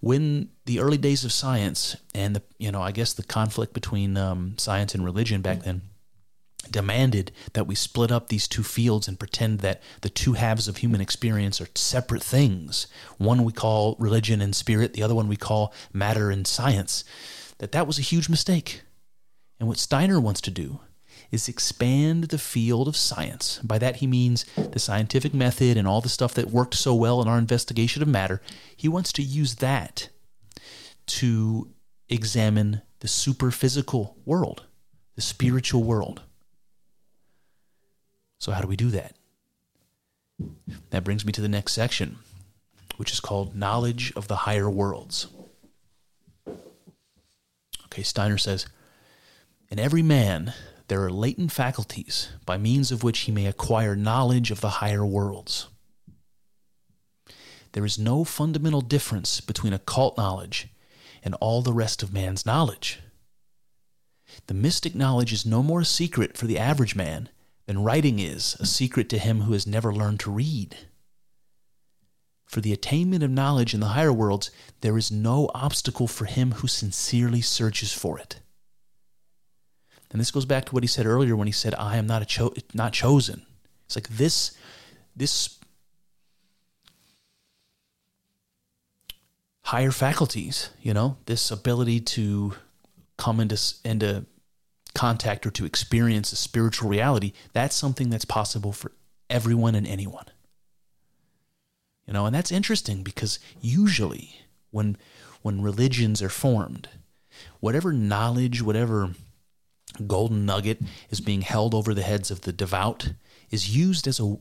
[0.02, 4.18] when the early days of science and the you know I guess the conflict between
[4.18, 5.82] um, science and religion back then
[6.70, 10.78] demanded that we split up these two fields and pretend that the two halves of
[10.78, 12.88] human experience are separate things.
[13.18, 17.04] One we call religion and spirit, the other one we call matter and science.
[17.60, 18.82] That that was a huge mistake.
[19.60, 20.80] And what Steiner wants to do
[21.32, 23.60] is expand the field of science.
[23.64, 27.22] By that he means the scientific method and all the stuff that worked so well
[27.22, 28.42] in our investigation of matter.
[28.76, 30.10] He wants to use that
[31.08, 31.72] to
[32.10, 34.64] examine the superphysical world,
[35.16, 36.22] the spiritual world.
[38.40, 39.16] So, how do we do that?
[40.92, 42.18] That brings me to the next section,
[42.98, 45.28] which is called Knowledge of the Higher Worlds.
[47.86, 48.68] Okay, Steiner says
[49.70, 50.54] In every man,
[50.88, 55.06] there are latent faculties by means of which he may acquire knowledge of the higher
[55.06, 55.68] worlds.
[57.74, 60.70] There is no fundamental difference between occult knowledge
[61.24, 63.02] and all the rest of man's knowledge.
[64.48, 67.30] The mystic knowledge is no more a secret for the average man
[67.68, 70.76] than writing is a secret to him who has never learned to read.
[72.46, 74.50] For the attainment of knowledge in the higher worlds,
[74.80, 78.40] there is no obstacle for him who sincerely searches for it.
[80.10, 82.22] And this goes back to what he said earlier when he said, "I am not
[82.22, 83.46] a cho- not chosen."
[83.86, 84.52] It's like this,
[85.14, 85.60] this
[89.66, 92.54] higher faculties, you know, this ability to
[93.18, 94.26] come into into
[94.98, 98.92] contact or to experience a spiritual reality, that's something that's possible for
[99.30, 100.26] everyone and anyone.
[102.08, 104.98] You know, and that's interesting because usually when
[105.44, 106.90] when religions are formed,
[107.60, 109.12] whatever knowledge, whatever
[110.08, 110.80] golden nugget
[111.10, 113.14] is being held over the heads of the devout
[113.52, 114.38] is used as a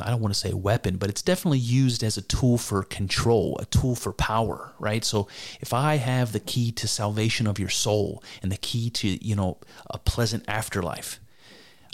[0.00, 3.56] I don't want to say weapon, but it's definitely used as a tool for control,
[3.60, 5.04] a tool for power, right?
[5.04, 5.28] So
[5.60, 9.36] if I have the key to salvation of your soul and the key to, you
[9.36, 9.58] know,
[9.90, 11.20] a pleasant afterlife,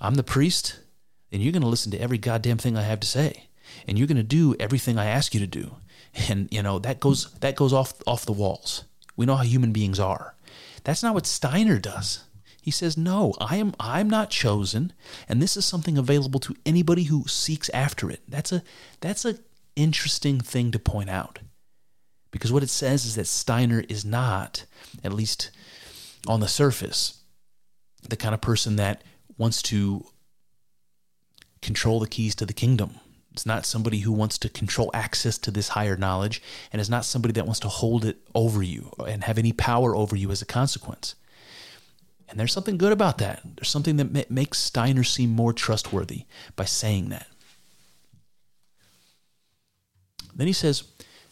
[0.01, 0.81] I'm the priest,
[1.31, 3.49] and you're going to listen to every goddamn thing I have to say.
[3.89, 5.77] And you're going to do everything I ask you to do.
[6.29, 8.85] And, you know, that goes that goes off off the walls.
[9.17, 10.37] We know how human beings are.
[10.85, 12.25] That's not what Steiner does.
[12.65, 14.95] He says, "No, I am I'm not chosen,
[15.29, 18.63] and this is something available to anybody who seeks after it." That's a
[19.03, 19.39] that's a
[19.77, 21.41] interesting thing to point out.
[22.31, 24.65] Because what it says is that Steiner is not,
[25.05, 25.51] at least
[26.27, 27.19] on the surface,
[28.09, 29.05] the kind of person that
[29.37, 30.07] wants to
[31.61, 32.99] control the keys to the kingdom.
[33.33, 36.41] It's not somebody who wants to control access to this higher knowledge,
[36.73, 39.95] and is not somebody that wants to hold it over you and have any power
[39.95, 41.15] over you as a consequence.
[42.29, 43.43] And there's something good about that.
[43.57, 46.25] There's something that makes Steiner seem more trustworthy
[46.57, 47.27] by saying that.
[50.35, 50.85] Then he says,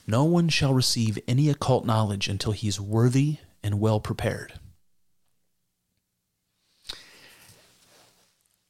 [0.07, 4.55] No one shall receive any occult knowledge until he is worthy and well prepared.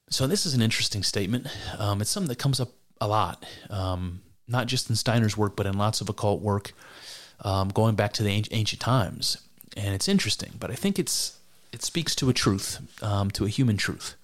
[0.09, 1.47] So, this is an interesting statement.
[1.79, 2.69] Um, it's something that comes up
[3.01, 6.73] a lot, um, not just in Steiner's work, but in lots of occult work
[7.41, 9.39] um, going back to the ancient times.
[9.77, 11.39] And it's interesting, but I think it's
[11.73, 14.17] it speaks to a truth, um, to a human truth,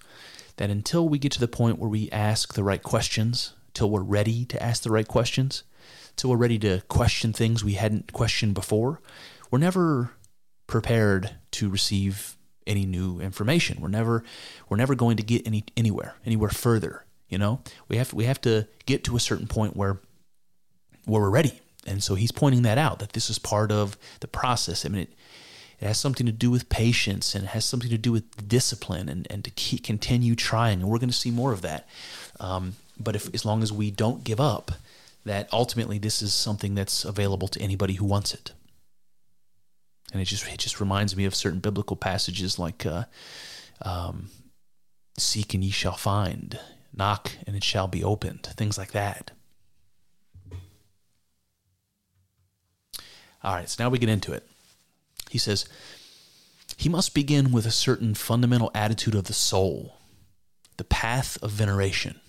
[0.57, 4.01] that until we get to the point where we ask the right questions, till we're
[4.01, 5.63] ready to ask the right questions,
[6.15, 9.01] till we're ready to question things we hadn't questioned before,
[9.49, 10.11] we're never
[10.67, 12.35] prepared to receive
[12.67, 13.81] any new information.
[13.81, 14.23] We're never
[14.67, 17.05] we're never going to get any anywhere, anywhere further.
[17.27, 19.99] You know, we have we have to get to a certain point where
[21.05, 21.59] where we're ready.
[21.87, 24.85] And so he's pointing that out that this is part of the process.
[24.85, 25.13] I mean, it,
[25.79, 29.07] it has something to do with patience and it has something to do with discipline
[29.07, 30.81] and, and to keep, continue trying.
[30.81, 31.87] And we're going to see more of that.
[32.39, 34.71] Um, but if, as long as we don't give up,
[35.25, 38.51] that ultimately this is something that's available to anybody who wants it.
[40.11, 43.03] And it just it just reminds me of certain biblical passages like uh,
[43.83, 44.29] um,
[45.17, 46.59] "Seek and ye shall find,
[46.95, 49.31] knock and it shall be opened," things like that.
[53.43, 54.48] All right, so now we get into it.
[55.29, 55.65] He says,
[56.75, 59.95] he must begin with a certain fundamental attitude of the soul,
[60.77, 62.19] the path of veneration.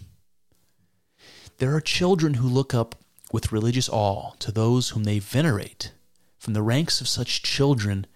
[1.59, 2.96] There are children who look up
[3.32, 5.92] with religious awe to those whom they venerate.
[6.38, 8.07] From the ranks of such children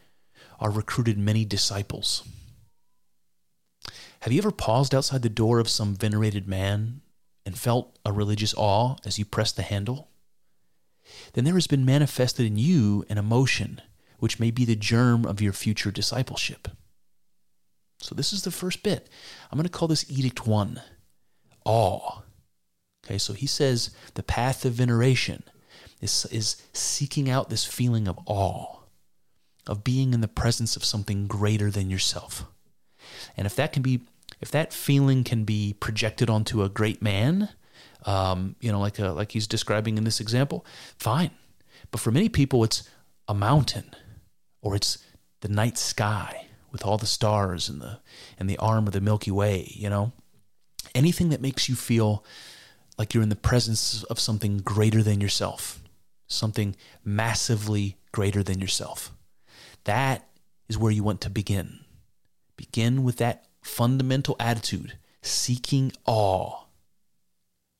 [0.59, 2.25] are recruited many disciples.
[4.21, 7.03] Have you ever paused outside the door of some venerated man
[7.47, 10.09] and felt a religious awe as you pressed the handle?
[11.35, 13.83] Then there has been manifested in you an emotion
[14.19, 16.69] which may be the germ of your future discipleship.
[18.01, 19.09] So, this is the first bit.
[19.51, 20.81] I'm going to call this Edict 1
[21.65, 22.23] awe.
[23.05, 25.43] Okay, so he says the path of veneration
[26.01, 28.81] is, is seeking out this feeling of awe,
[29.67, 32.45] of being in the presence of something greater than yourself.
[33.37, 34.03] And if that can be,
[34.41, 37.51] if that feeling can be projected onto a great man,
[38.07, 40.65] um, you know, like a, like he's describing in this example,
[40.99, 41.31] fine.
[41.91, 42.89] But for many people, it's
[43.29, 43.95] a mountain,
[44.65, 44.99] or it's
[45.43, 48.01] the night sky with all the stars and the
[48.39, 49.71] and the arm of the Milky Way.
[49.77, 50.13] You know,
[50.95, 52.25] anything that makes you feel
[52.99, 55.81] like you're in the presence of something greater than yourself,
[56.27, 59.13] something massively greater than yourself.
[59.85, 60.27] That
[60.69, 61.81] is where you want to begin.
[62.57, 66.65] Begin with that fundamental attitude, seeking awe.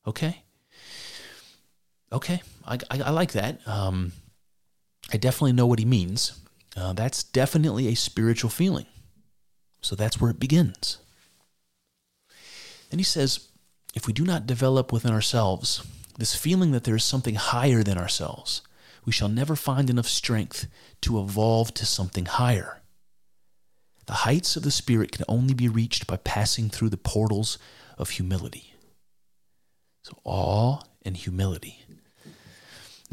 [0.07, 0.43] Okay?
[2.13, 3.67] Okay, I, I, I like that.
[3.67, 4.13] Um,
[5.13, 6.44] I definitely know what he means.
[6.77, 8.87] Uh, that's definitely a spiritual feeling.
[9.81, 10.99] So that's where it begins.
[12.91, 13.49] Then he says,
[13.95, 15.87] if we do not develop within ourselves
[16.19, 18.63] this feeling that there is something higher than ourselves,
[19.05, 20.67] we shall never find enough strength
[21.03, 22.81] to evolve to something higher.
[24.07, 27.59] The heights of the Spirit can only be reached by passing through the portals
[27.97, 28.75] of humility.
[30.03, 31.84] So, awe and humility.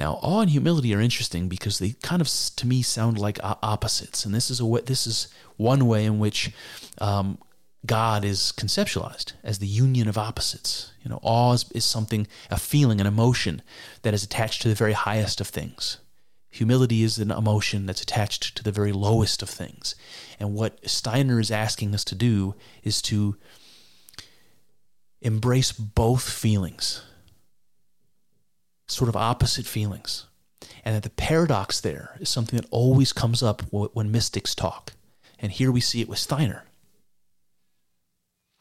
[0.02, 4.26] Now, awe and humility are interesting because they kind of, to me, sound like opposites,
[4.26, 5.28] and this is a way, this is
[5.58, 6.52] one way in which
[6.99, 7.38] um,
[7.86, 10.91] God is conceptualized as the union of opposites.
[11.04, 13.62] You know, awe is, is something, a feeling, an emotion
[14.02, 15.99] that is attached to the very highest of things.
[16.49, 19.93] Humility is an emotion that's attached to the very lowest of things.
[20.39, 23.38] And what Steiner is asking us to do is to
[25.22, 27.04] embrace both feelings,
[28.92, 30.28] sort of opposite feelings.
[30.84, 34.94] And that the paradox there is something that always comes up when mystics talk.
[35.39, 36.66] And here we see it with Steiner.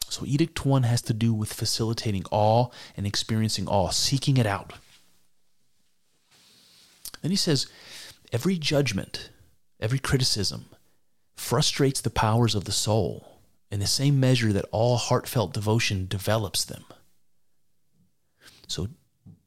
[0.09, 4.73] So, Edict 1 has to do with facilitating awe and experiencing awe, seeking it out.
[7.23, 7.67] Then he says,
[8.33, 9.31] every judgment,
[9.79, 10.67] every criticism
[11.37, 13.39] frustrates the powers of the soul
[13.71, 16.85] in the same measure that all heartfelt devotion develops them.
[18.67, 18.89] So,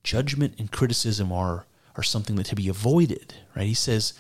[0.04, 3.68] judgment and criticism are, are something that to be avoided, right?
[3.68, 4.14] He says,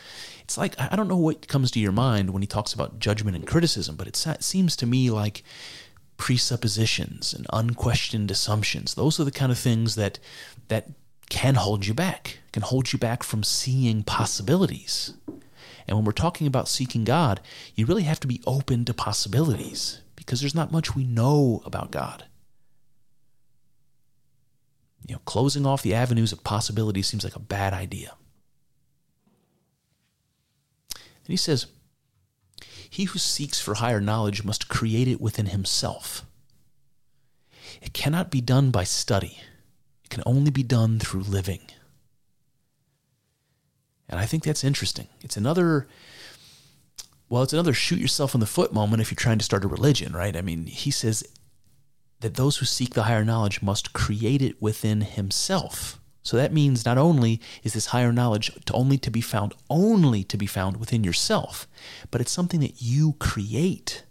[0.43, 3.35] it's like, I don't know what comes to your mind when he talks about judgment
[3.35, 5.43] and criticism, but it seems to me like
[6.17, 8.93] presuppositions and unquestioned assumptions.
[8.93, 10.19] Those are the kind of things that,
[10.67, 10.89] that
[11.29, 15.13] can hold you back, can hold you back from seeing possibilities.
[15.87, 17.41] And when we're talking about seeking God,
[17.75, 21.91] you really have to be open to possibilities because there's not much we know about
[21.91, 22.25] God.
[25.05, 28.13] You know, closing off the avenues of possibility seems like a bad idea.
[30.95, 31.67] And he says,
[32.89, 36.25] He who seeks for higher knowledge must create it within himself.
[37.81, 39.39] It cannot be done by study
[40.03, 41.61] it can only be done through living.
[44.09, 45.07] And I think that's interesting.
[45.21, 45.87] It's another
[47.29, 49.67] well, it's another shoot yourself in the foot moment if you're trying to start a
[49.67, 50.35] religion, right?
[50.35, 51.23] I mean, he says
[52.23, 55.99] that those who seek the higher knowledge must create it within himself.
[56.23, 60.23] So that means not only is this higher knowledge to only to be found only
[60.23, 61.67] to be found within yourself,
[62.11, 64.03] but it's something that you create.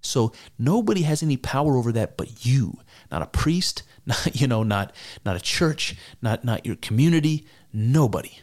[0.00, 2.78] So nobody has any power over that but you.
[3.10, 4.94] Not a priest, not you know not
[5.24, 8.38] not a church not not your community nobody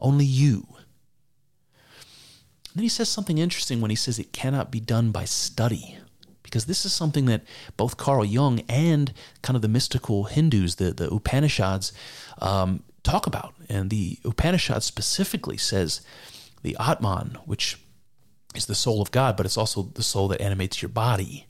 [0.00, 5.10] only you and then he says something interesting when he says it cannot be done
[5.10, 5.98] by study
[6.54, 7.42] because this is something that
[7.76, 11.92] both Carl Jung and kind of the mystical Hindus, the, the Upanishads,
[12.40, 13.54] um, talk about.
[13.68, 16.00] And the Upanishad specifically says
[16.62, 17.80] the Atman, which
[18.54, 21.48] is the soul of God, but it's also the soul that animates your body.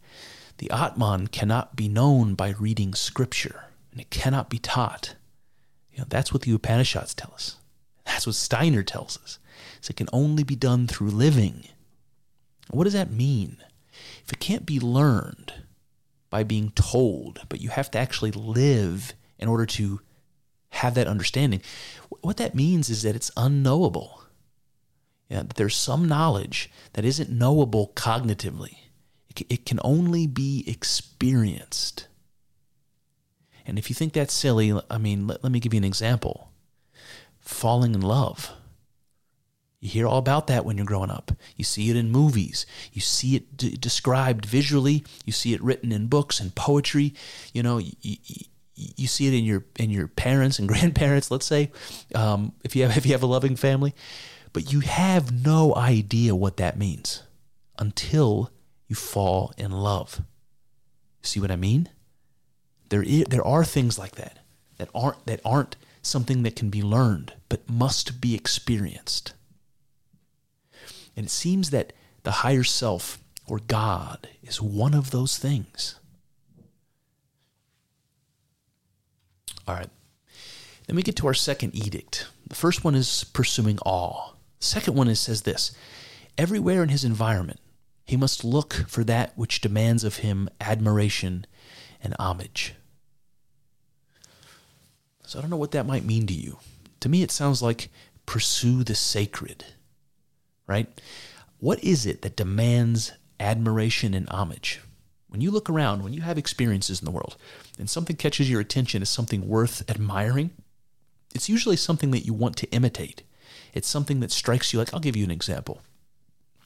[0.57, 5.17] The Atman cannot be known by reading scripture, and it cannot be taught.
[5.93, 7.57] You know, that's what the Upanishads tell us.
[8.07, 9.39] That's what Steiner tells us.
[9.87, 11.69] It can only be done through living.
[12.71, 13.59] What does that mean?
[14.25, 15.53] If it can't be learned
[16.31, 20.01] by being told, but you have to actually live in order to
[20.71, 21.63] have that understanding,
[22.21, 24.23] what that means is that it's unknowable.
[25.29, 28.77] Yeah, there's some knowledge that isn't knowable cognitively
[29.37, 32.09] it can only be experienced.
[33.67, 36.51] And if you think that's silly, I mean, let, let me give you an example.
[37.41, 38.53] Falling in love.
[39.85, 41.31] You hear all about that when you're growing up.
[41.57, 42.65] You see it in movies.
[42.95, 45.05] You see it d- described visually.
[45.27, 47.13] You see it written in books and poetry.
[47.53, 48.17] You know, you,
[48.75, 51.31] you, see it in your in your parents and grandparents.
[51.31, 51.71] Let's say,
[52.15, 53.95] um, if you have if you have a loving family,
[54.55, 57.23] but you have no idea what that means
[57.79, 58.51] until
[58.89, 60.23] you fall in love.
[61.21, 61.91] See what I mean?
[62.89, 64.39] There, is, there are things like that
[64.79, 69.35] that aren't that aren't something that can be learned, but must be experienced.
[71.17, 71.93] And it seems that
[72.23, 75.99] the higher self or God is one of those things.
[79.67, 79.91] All right.
[80.87, 82.27] Then we get to our second edict.
[82.47, 84.33] The first one is pursuing awe.
[84.61, 85.77] The second one is says this
[86.37, 87.61] Everywhere in his environment,
[88.05, 91.47] he must look for that which demands of him admiration
[92.03, 92.75] and homage.
[95.27, 96.59] So I don't know what that might mean to you.
[97.01, 97.89] To me, it sounds like
[98.27, 99.65] pursue the sacred,
[100.67, 100.89] right?
[101.59, 104.81] What is it that demands admiration and homage?
[105.29, 107.37] When you look around, when you have experiences in the world,
[107.79, 110.51] and something catches your attention as something worth admiring,
[111.35, 113.23] it's usually something that you want to imitate.
[113.73, 115.81] It's something that strikes you like, I'll give you an example.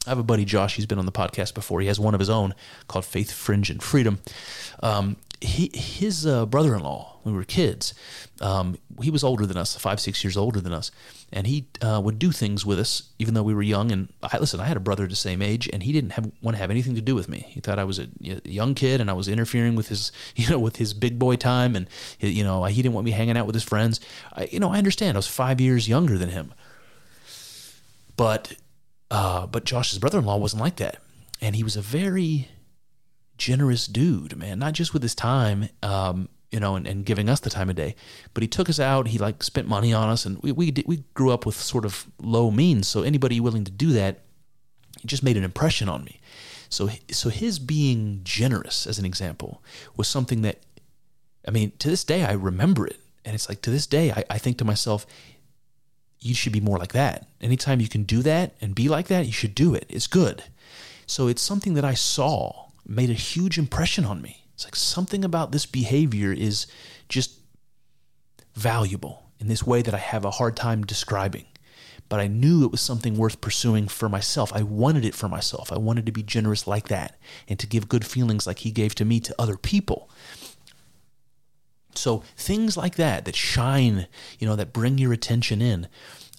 [0.07, 0.77] I have a buddy, Josh.
[0.77, 1.81] He's been on the podcast before.
[1.81, 2.55] He has one of his own
[2.87, 4.21] called Faith, Fringe, and Freedom.
[4.83, 7.95] Um, he, his uh, brother-in-law, when we were kids,
[8.41, 10.91] um, he was older than us, five, six years older than us,
[11.33, 13.93] and he uh, would do things with us, even though we were young.
[13.93, 16.57] And I, listen, I had a brother the same age, and he didn't have, want
[16.57, 17.47] to have anything to do with me.
[17.49, 20.59] He thought I was a, young kid, and I was interfering with his, you know,
[20.59, 23.55] with his big boy time, and you know, he didn't want me hanging out with
[23.55, 24.01] his friends.
[24.33, 25.17] I, you know, I understand.
[25.17, 26.53] I was five years younger than him,
[28.17, 28.55] but,
[29.11, 30.99] uh, but Josh's brother-in-law wasn't like that,
[31.41, 32.49] and he was a very
[33.39, 34.59] generous dude, man.
[34.59, 37.77] Not just with his time, um, you know, and, and giving us the time of
[37.77, 37.95] day,
[38.35, 39.09] but he took us out.
[39.09, 41.85] He like spent money on us, and we we did, we grew up with sort
[41.85, 42.89] of low means.
[42.89, 44.21] So anybody willing to do that,
[45.01, 46.21] he just made an impression on me.
[46.69, 49.63] So so his being generous, as an example,
[49.97, 50.59] was something that,
[51.47, 54.25] I mean, to this day I remember it, and it's like to this day I,
[54.31, 55.07] I think to myself,
[56.21, 57.27] you should be more like that.
[57.41, 59.87] Anytime you can do that and be like that, you should do it.
[59.89, 60.45] It's good.
[61.07, 64.45] So it's something that I saw made a huge impression on me.
[64.55, 66.67] It's like something about this behavior is
[67.09, 67.39] just
[68.55, 71.45] valuable in this way that I have a hard time describing.
[72.09, 74.51] But I knew it was something worth pursuing for myself.
[74.55, 75.71] I wanted it for myself.
[75.71, 78.95] I wanted to be generous like that and to give good feelings like he gave
[78.97, 80.11] to me to other people.
[81.95, 84.07] So things like that that shine,
[84.39, 85.89] you know, that bring your attention in,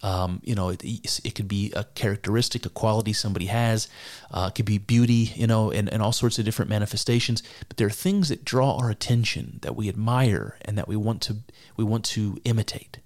[0.02, 3.90] um, you know, it, it, could be a characteristic, a quality somebody has.
[4.32, 7.44] Uh, it could be beauty, you know, and, and all sorts of different manifestations.
[7.68, 11.22] But there are things that draw our attention that we admire and that we want
[11.24, 11.38] to
[11.76, 13.00] we want to imitate.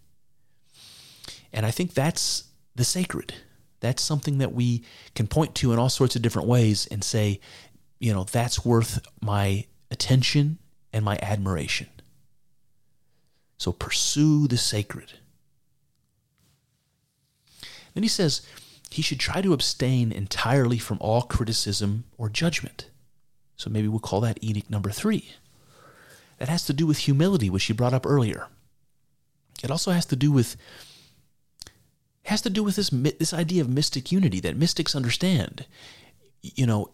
[1.51, 3.33] And I think that's the sacred.
[3.79, 4.83] That's something that we
[5.15, 7.39] can point to in all sorts of different ways and say,
[7.99, 10.59] you know, that's worth my attention
[10.91, 11.87] and my admiration.
[13.57, 15.13] So pursue the sacred.
[17.93, 18.41] Then he says
[18.89, 22.89] he should try to abstain entirely from all criticism or judgment.
[23.55, 25.31] So maybe we'll call that edict number three.
[26.37, 28.47] That has to do with humility, which he brought up earlier.
[29.63, 30.57] It also has to do with
[32.25, 35.65] has to do with this this idea of mystic unity that mystics understand.
[36.41, 36.91] You know,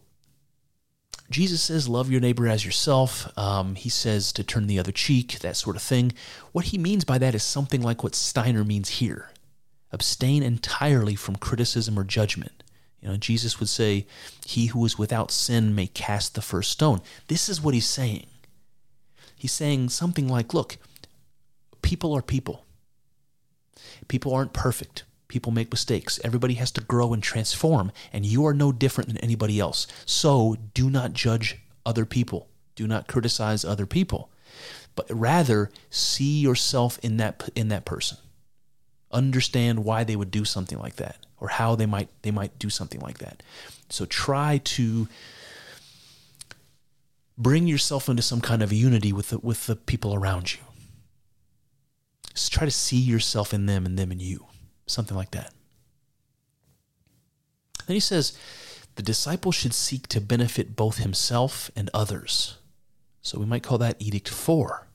[1.29, 5.39] Jesus says, "Love your neighbor as yourself." Um, he says to turn the other cheek,
[5.39, 6.13] that sort of thing.
[6.51, 9.31] What he means by that is something like what Steiner means here
[9.91, 12.63] abstain entirely from criticism or judgment.
[13.01, 14.05] You know, Jesus would say,
[14.45, 17.01] He who is without sin may cast the first stone.
[17.27, 18.27] This is what he's saying.
[19.35, 20.77] He's saying something like, Look,
[21.81, 22.65] people are people.
[24.07, 25.03] People aren't perfect.
[25.27, 26.19] People make mistakes.
[26.23, 29.85] Everybody has to grow and transform, and you are no different than anybody else.
[30.05, 32.49] So do not judge other people.
[32.75, 34.31] Do not criticize other people,
[34.95, 38.17] but rather see yourself in that in that person
[39.11, 42.69] understand why they would do something like that or how they might they might do
[42.69, 43.41] something like that.
[43.89, 45.07] So try to
[47.37, 50.59] bring yourself into some kind of unity with the, with the people around you.
[52.33, 54.45] Just try to see yourself in them and them in you.
[54.85, 55.53] Something like that.
[57.87, 58.37] Then he says,
[58.95, 62.57] the disciple should seek to benefit both himself and others.
[63.21, 64.88] So we might call that Edict 4.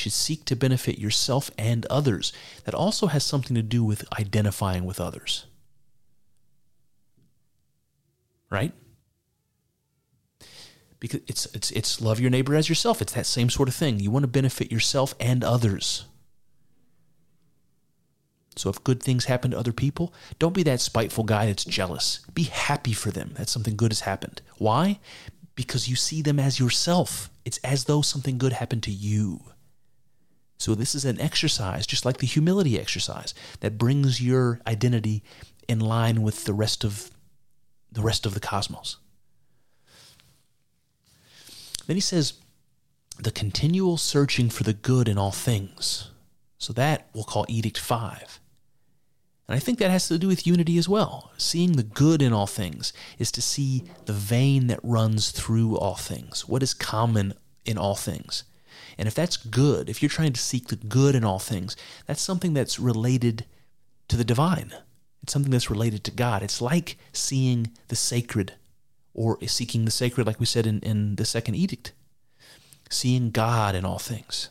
[0.00, 2.32] Should seek to benefit yourself and others.
[2.64, 5.44] That also has something to do with identifying with others.
[8.48, 8.72] Right?
[11.00, 13.02] Because it's it's it's love your neighbor as yourself.
[13.02, 14.00] It's that same sort of thing.
[14.00, 16.06] You want to benefit yourself and others.
[18.56, 22.20] So if good things happen to other people, don't be that spiteful guy that's jealous.
[22.32, 24.40] Be happy for them that something good has happened.
[24.56, 24.98] Why?
[25.54, 27.28] Because you see them as yourself.
[27.44, 29.42] It's as though something good happened to you.
[30.60, 35.24] So this is an exercise, just like the humility exercise, that brings your identity
[35.66, 37.10] in line with the rest of
[37.90, 38.98] the rest of the cosmos.
[41.86, 42.34] Then he says,
[43.18, 46.10] the continual searching for the good in all things.
[46.58, 48.38] So that we'll call Edict 5.
[49.48, 51.32] And I think that has to do with unity as well.
[51.38, 55.96] Seeing the good in all things is to see the vein that runs through all
[55.96, 57.32] things, what is common
[57.64, 58.44] in all things.
[59.00, 61.74] And if that's good, if you're trying to seek the good in all things,
[62.06, 63.46] that's something that's related
[64.08, 64.74] to the divine.
[65.22, 66.42] It's something that's related to God.
[66.42, 68.52] It's like seeing the sacred
[69.14, 71.94] or seeking the sacred, like we said in, in the second edict,
[72.90, 74.50] seeing God in all things.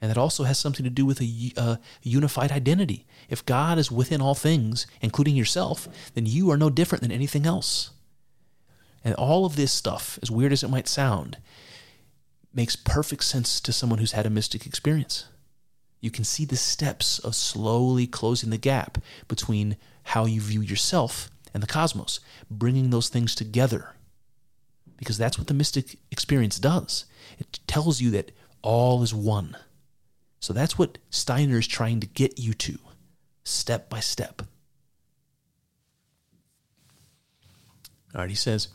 [0.00, 3.06] And that also has something to do with a, a, unified identity.
[3.28, 7.44] If God is within all things, including yourself, then you are no different than anything
[7.44, 7.90] else.
[9.04, 11.36] And all of this stuff, as weird as it might sound,
[12.52, 15.26] makes perfect sense to someone who's had a mystic experience.
[16.00, 18.98] You can see the steps of slowly closing the gap
[19.28, 22.20] between how you view yourself and the cosmos,
[22.50, 23.94] bringing those things together.
[24.96, 27.04] Because that's what the mystic experience does.
[27.38, 28.32] It tells you that
[28.62, 29.56] all is one.
[30.40, 32.78] So that's what Steiner is trying to get you to,
[33.44, 34.42] step by step.
[38.14, 38.68] All right, he says,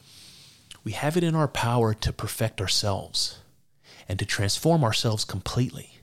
[0.83, 3.39] We have it in our power to perfect ourselves
[4.07, 5.99] and to transform ourselves completely.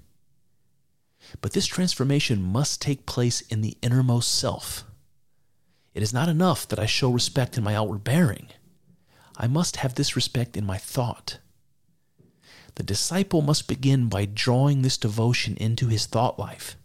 [1.40, 4.84] But this transformation must take place in the innermost self.
[5.94, 8.48] It is not enough that I show respect in my outward bearing.
[9.36, 11.38] I must have this respect in my thought.
[12.74, 16.76] The disciple must begin by drawing this devotion into his thought life.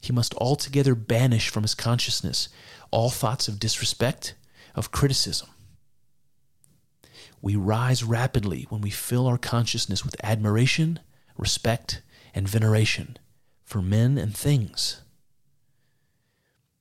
[0.00, 2.48] He must altogether banish from his consciousness
[2.90, 4.34] all thoughts of disrespect,
[4.74, 5.48] of criticism.
[7.42, 11.00] We rise rapidly when we fill our consciousness with admiration,
[11.36, 12.02] respect,
[12.34, 13.16] and veneration
[13.64, 15.00] for men and things.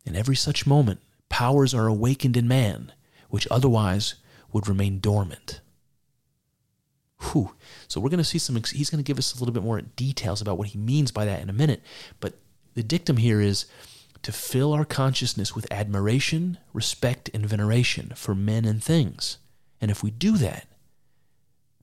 [0.06, 2.92] In every such moment, powers are awakened in man
[3.30, 4.16] which otherwise
[4.52, 5.62] would remain dormant.
[7.32, 7.54] Whew.
[7.88, 9.82] So we're going to see some, he's going to give us a little bit more
[9.82, 11.84] details about what he means by that in a minute.
[12.20, 12.40] But
[12.74, 13.66] the dictum here is
[14.24, 19.38] to fill our consciousness with admiration, respect, and veneration for men and things.
[19.82, 20.68] And if we do that,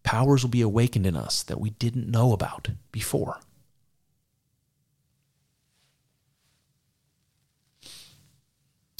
[0.02, 3.40] powers will be awakened in us that we didn't know about before.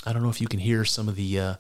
[0.06, 1.54] I don't know if you can hear some of the uh,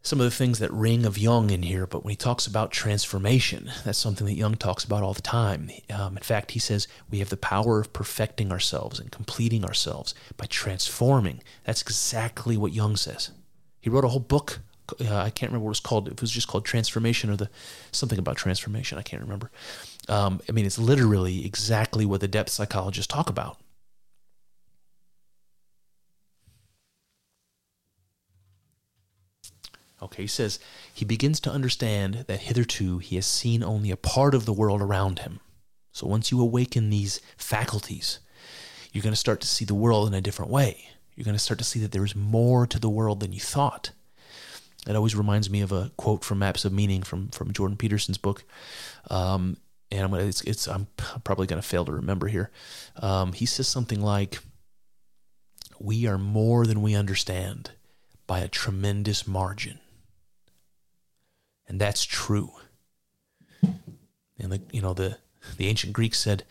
[0.00, 2.70] some of the things that ring of Jung in here, but when he talks about
[2.70, 5.70] transformation, that's something that Jung talks about all the time.
[5.90, 10.14] Um, in fact, he says we have the power of perfecting ourselves and completing ourselves
[10.38, 11.42] by transforming.
[11.64, 13.32] That's exactly what Jung says.
[13.80, 14.60] He wrote a whole book.
[15.00, 16.08] Uh, I can't remember what it was called.
[16.08, 17.50] It was just called Transformation or the
[17.92, 18.98] something about transformation.
[18.98, 19.50] I can't remember.
[20.08, 23.58] Um, I mean, it's literally exactly what the depth psychologists talk about.
[30.00, 30.60] Okay, he says
[30.94, 34.80] he begins to understand that hitherto he has seen only a part of the world
[34.80, 35.40] around him.
[35.92, 38.20] So once you awaken these faculties,
[38.92, 40.90] you're going to start to see the world in a different way.
[41.16, 43.40] You're going to start to see that there is more to the world than you
[43.40, 43.90] thought.
[44.88, 48.18] It always reminds me of a quote from Maps of Meaning from from Jordan Peterson's
[48.18, 48.44] book.
[49.10, 49.58] Um,
[49.90, 52.50] and I'm gonna, it's, it's I'm probably going to fail to remember here.
[52.96, 54.38] Um, he says something like,
[55.78, 57.72] "We are more than we understand
[58.26, 59.78] by a tremendous margin."
[61.68, 62.50] and that's true.
[63.62, 65.18] And the you know the
[65.56, 66.44] the ancient Greeks said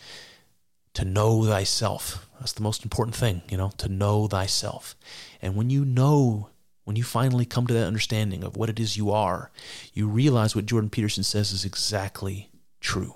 [0.94, 2.28] to know thyself.
[2.40, 4.96] That's the most important thing, you know, to know thyself.
[5.42, 6.50] And when you know,
[6.88, 9.52] when you finally come to that understanding of what it is you are,
[9.94, 13.16] you realize what Jordan Peterson says is exactly true.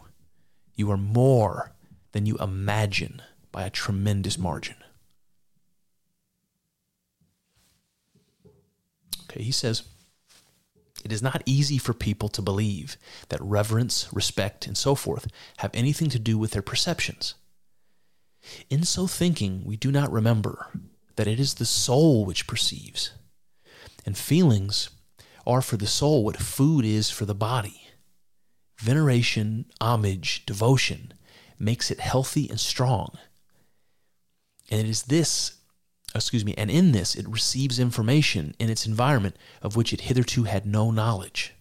[0.76, 1.72] You are more
[2.11, 4.76] than you imagine by a tremendous margin.
[9.30, 9.84] Okay, he says,
[11.05, 12.97] it is not easy for people to believe
[13.30, 15.28] that reverence, respect, and so forth
[15.59, 17.36] have anything to do with their perceptions.
[18.69, 20.67] In so thinking, we do not remember
[21.15, 23.11] that it is the soul which perceives,
[24.05, 24.89] and feelings
[25.45, 27.87] are for the soul what food is for the body.
[28.77, 31.13] Veneration, homage, devotion
[31.59, 33.17] makes it healthy and strong.
[34.69, 35.57] And it is this
[36.15, 40.43] excuse me, and in this it receives information in its environment of which it hitherto
[40.43, 41.53] had no knowledge.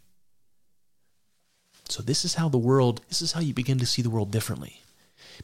[1.89, 4.31] So this is how the world, this is how you begin to see the world
[4.31, 4.83] differently.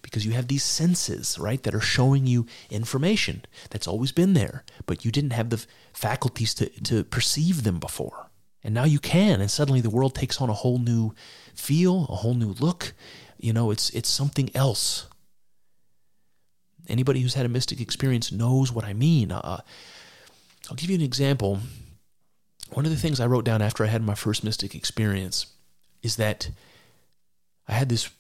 [0.02, 4.64] Because you have these senses, right, that are showing you information that's always been there,
[4.84, 8.30] but you didn't have the faculties to, to perceive them before.
[8.62, 11.14] And now you can, and suddenly the world takes on a whole new
[11.54, 12.94] feel, a whole new look.
[13.38, 15.06] You know, it's it's something else.
[16.88, 19.30] Anybody who's had a mystic experience knows what I mean.
[19.30, 19.60] Uh,
[20.68, 21.60] I'll give you an example.
[22.72, 25.46] One of the things I wrote down after I had my first mystic experience
[26.02, 26.50] is that
[27.68, 28.10] I had this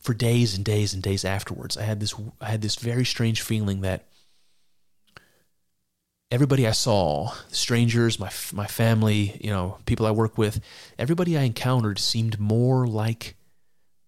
[0.00, 1.76] for days and days and days afterwards.
[1.76, 4.06] I had this I had this very strange feeling that
[6.30, 10.60] everybody I saw, strangers, my my family, you know, people I work with,
[10.98, 13.36] everybody I encountered seemed more like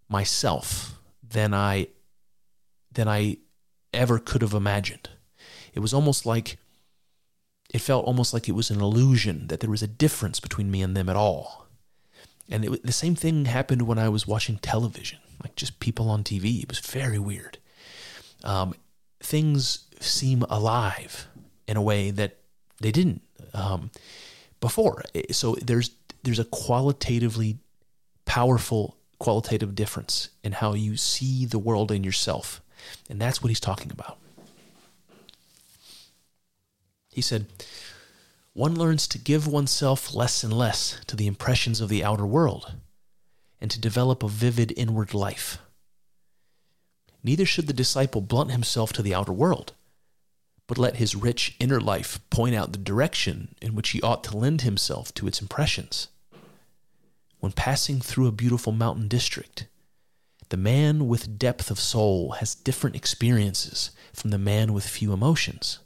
[0.09, 1.89] myself than I
[2.93, 3.39] than I
[3.93, 5.09] ever could have imagined.
[5.75, 6.59] It was almost like
[7.71, 10.83] it felt almost like it was an illusion that there was a difference between me
[10.83, 11.68] and them at all.
[12.51, 16.25] And it, the same thing happened when I was watching television, like just people on
[16.25, 16.63] TV.
[16.63, 17.59] It was very weird.
[18.45, 18.75] Um,
[19.21, 21.27] things seem alive
[21.67, 22.39] in a way that
[22.81, 23.23] they didn't
[23.55, 23.91] um,
[24.61, 25.03] before.
[25.33, 25.91] So there's
[26.23, 27.59] there's a qualitatively
[28.25, 32.63] powerful qualitative difference in how you see the world and yourself,
[33.11, 34.19] and that's what he's talking about.
[37.13, 37.47] He said,
[38.59, 42.73] One learns to give oneself less and less to the impressions of the outer world
[43.61, 45.59] and to develop a vivid inward life.
[47.23, 49.75] Neither should the disciple blunt himself to the outer world,
[50.67, 54.37] but let his rich inner life point out the direction in which he ought to
[54.37, 56.09] lend himself to its impressions.
[57.39, 59.69] When passing through a beautiful mountain district,
[60.49, 65.79] the man with depth of soul has different experiences from the man with few emotions.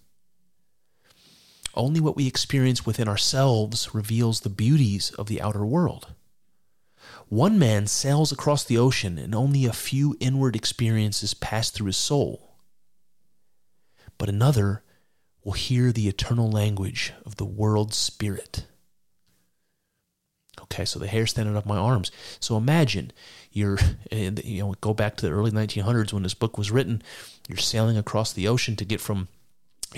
[1.74, 6.14] Only what we experience within ourselves reveals the beauties of the outer world.
[7.28, 11.96] One man sails across the ocean and only a few inward experiences pass through his
[11.96, 12.56] soul.
[14.18, 14.82] But another
[15.42, 18.66] will hear the eternal language of the world spirit.
[20.60, 22.12] Okay, so the hair standing up my arms.
[22.38, 23.12] So imagine
[23.50, 23.78] you're,
[24.10, 27.02] you know, go back to the early 1900s when this book was written.
[27.48, 29.28] You're sailing across the ocean to get from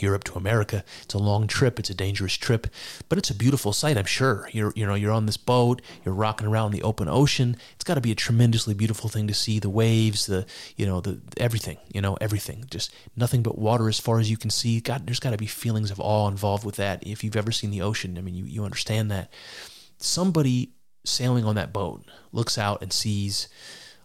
[0.03, 0.85] Europe to America.
[1.03, 1.79] It's a long trip.
[1.79, 2.67] It's a dangerous trip,
[3.09, 3.97] but it's a beautiful sight.
[3.97, 4.49] I'm sure.
[4.53, 5.83] You're you know you're on this boat.
[6.05, 7.57] You're rocking around in the open ocean.
[7.75, 11.01] It's got to be a tremendously beautiful thing to see the waves, the you know
[11.01, 11.79] the everything.
[11.93, 12.65] You know everything.
[12.71, 14.81] Just nothing but water as far as you can see.
[14.81, 17.07] God, there's got to be feelings of awe involved with that.
[17.07, 19.33] If you've ever seen the ocean, I mean, you you understand that.
[19.99, 20.73] Somebody
[21.05, 23.49] sailing on that boat looks out and sees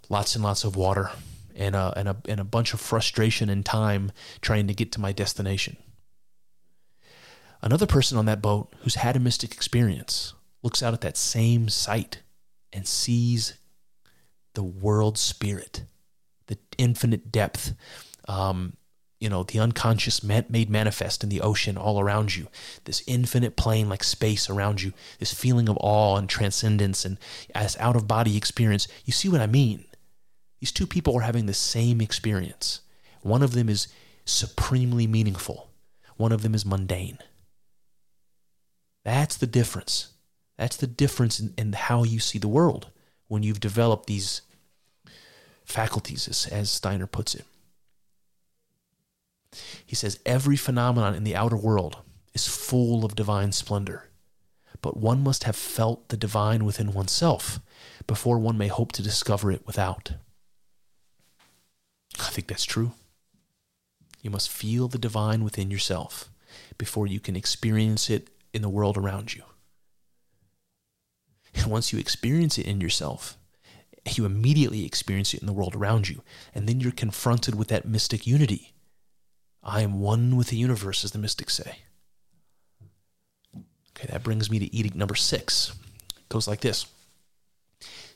[0.10, 1.12] lots and lots of water
[1.60, 5.02] and a, and a, and a bunch of frustration and time trying to get to
[5.02, 5.78] my destination.
[7.62, 10.34] Another person on that boat who's had a mystic experience
[10.64, 12.22] looks out at that same sight
[12.72, 13.56] and sees
[14.54, 15.84] the world spirit,
[16.48, 17.74] the infinite depth,
[18.28, 18.74] um,
[19.20, 22.48] you know, the unconscious made manifest in the ocean all around you,
[22.86, 27.18] this infinite plane like space around you, this feeling of awe and transcendence and
[27.54, 28.88] as out of body experience.
[29.04, 29.84] You see what I mean?
[30.60, 32.82] These two people are having the same experience.
[33.22, 33.88] One of them is
[34.26, 35.70] supremely meaningful,
[36.18, 37.20] one of them is mundane.
[39.04, 40.10] That's the difference.
[40.58, 42.92] That's the difference in, in how you see the world
[43.28, 44.42] when you've developed these
[45.64, 47.46] faculties, as, as Steiner puts it.
[49.86, 51.98] He says every phenomenon in the outer world
[52.34, 54.10] is full of divine splendor,
[54.82, 57.60] but one must have felt the divine within oneself
[58.06, 60.14] before one may hope to discover it without.
[62.18, 62.94] I think that's true.
[64.22, 66.30] You must feel the divine within yourself
[66.78, 69.44] before you can experience it in the world around you.
[71.56, 73.38] And once you experience it in yourself,
[74.12, 76.22] you immediately experience it in the world around you.
[76.54, 78.74] And then you're confronted with that mystic unity.
[79.64, 81.80] I am one with the universe, as the mystics say.
[83.56, 85.74] Okay, that brings me to edict number six.
[86.18, 86.86] It goes like this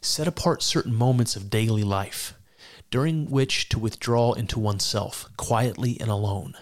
[0.02, 2.34] Set apart certain moments of daily life
[2.94, 6.54] during which to withdraw into oneself, quietly and alone.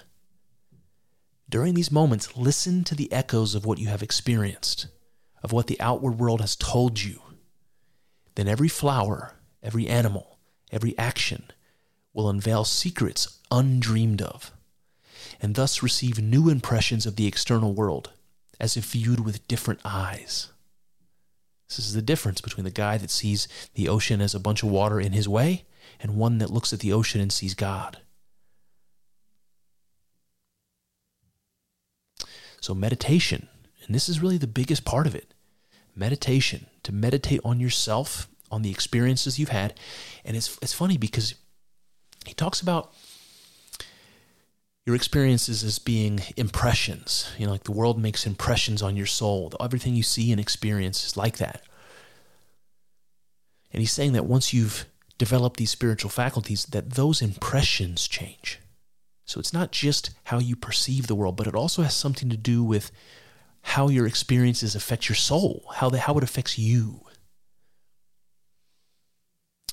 [1.49, 4.87] During these moments, listen to the echoes of what you have experienced,
[5.43, 7.21] of what the outward world has told you.
[8.35, 10.39] Then every flower, every animal,
[10.71, 11.51] every action
[12.13, 14.53] will unveil secrets undreamed of,
[15.41, 18.13] and thus receive new impressions of the external world,
[18.57, 20.47] as if viewed with different eyes.
[21.67, 24.69] This is the difference between the guy that sees the ocean as a bunch of
[24.69, 25.65] water in his way
[26.01, 27.99] and one that looks at the ocean and sees God.
[32.59, 33.47] So, meditation,
[33.85, 35.33] and this is really the biggest part of it
[35.95, 39.73] meditation, to meditate on yourself, on the experiences you've had.
[40.23, 41.35] And it's, it's funny because
[42.25, 42.93] he talks about
[44.85, 47.31] your experiences as being impressions.
[47.37, 49.51] You know, like the world makes impressions on your soul.
[49.59, 51.61] Everything you see and experience is like that.
[53.73, 54.85] And he's saying that once you've
[55.21, 58.59] develop these spiritual faculties, that those impressions change.
[59.23, 62.37] So it's not just how you perceive the world, but it also has something to
[62.37, 62.91] do with
[63.61, 67.01] how your experiences affect your soul, how, the, how it affects you.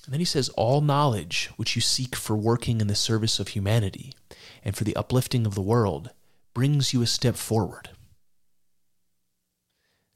[0.04, 3.48] And then he says, All knowledge which you seek for working in the service of
[3.48, 4.12] humanity
[4.62, 6.10] and for the uplifting of the world
[6.52, 7.88] brings you a step forward.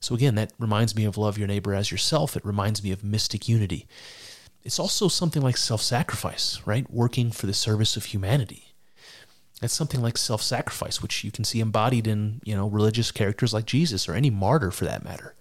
[0.03, 2.37] So, again, that reminds me of love your neighbor as yourself.
[2.37, 3.87] It reminds me of mystic unity.
[4.65, 6.91] It's also something like self sacrifice, right?
[6.91, 8.75] Working for the service of humanity.
[9.61, 13.53] That's something like self sacrifice, which you can see embodied in, you know, religious characters
[13.53, 15.35] like Jesus or any martyr for that matter.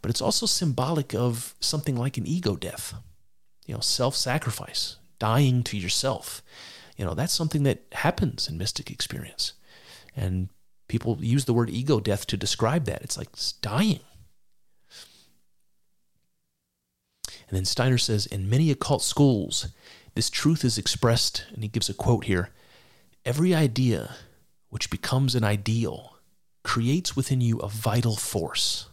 [0.00, 2.94] But it's also symbolic of something like an ego death
[3.66, 6.42] you know, self sacrifice, dying to yourself.
[6.96, 9.54] You know, that's something that happens in mystic experience.
[10.16, 10.48] And
[10.88, 13.02] people use the word ego death to describe that.
[13.02, 14.00] It's like dying.
[17.52, 19.68] And then Steiner says, in many occult schools,
[20.14, 22.48] this truth is expressed, and he gives a quote here
[23.26, 24.14] every idea
[24.70, 26.16] which becomes an ideal
[26.64, 28.88] creates within you a vital force.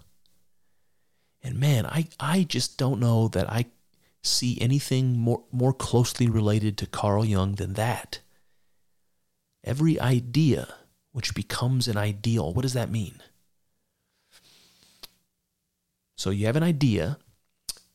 [1.41, 3.67] And man, I, I just don't know that I
[4.23, 8.19] see anything more, more closely related to Carl Jung than that.
[9.63, 10.67] Every idea
[11.13, 13.21] which becomes an ideal, what does that mean?
[16.17, 17.19] So you have an idea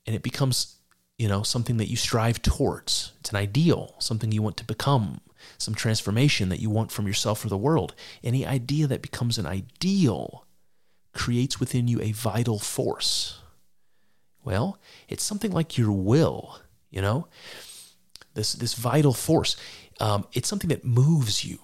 [0.07, 0.77] and it becomes,
[1.19, 3.13] you know, something that you strive towards.
[3.21, 5.21] It's an ideal, something you want to become,
[5.59, 7.95] some transformation that you want from yourself or the world.
[8.23, 10.47] Any idea that becomes an ideal
[11.13, 13.41] creates within you a vital force.
[14.45, 14.79] Well,
[15.09, 16.59] it's something like your will,
[16.91, 17.29] you know,
[18.35, 19.57] this this vital force.
[20.01, 21.59] Um, it's something that moves you,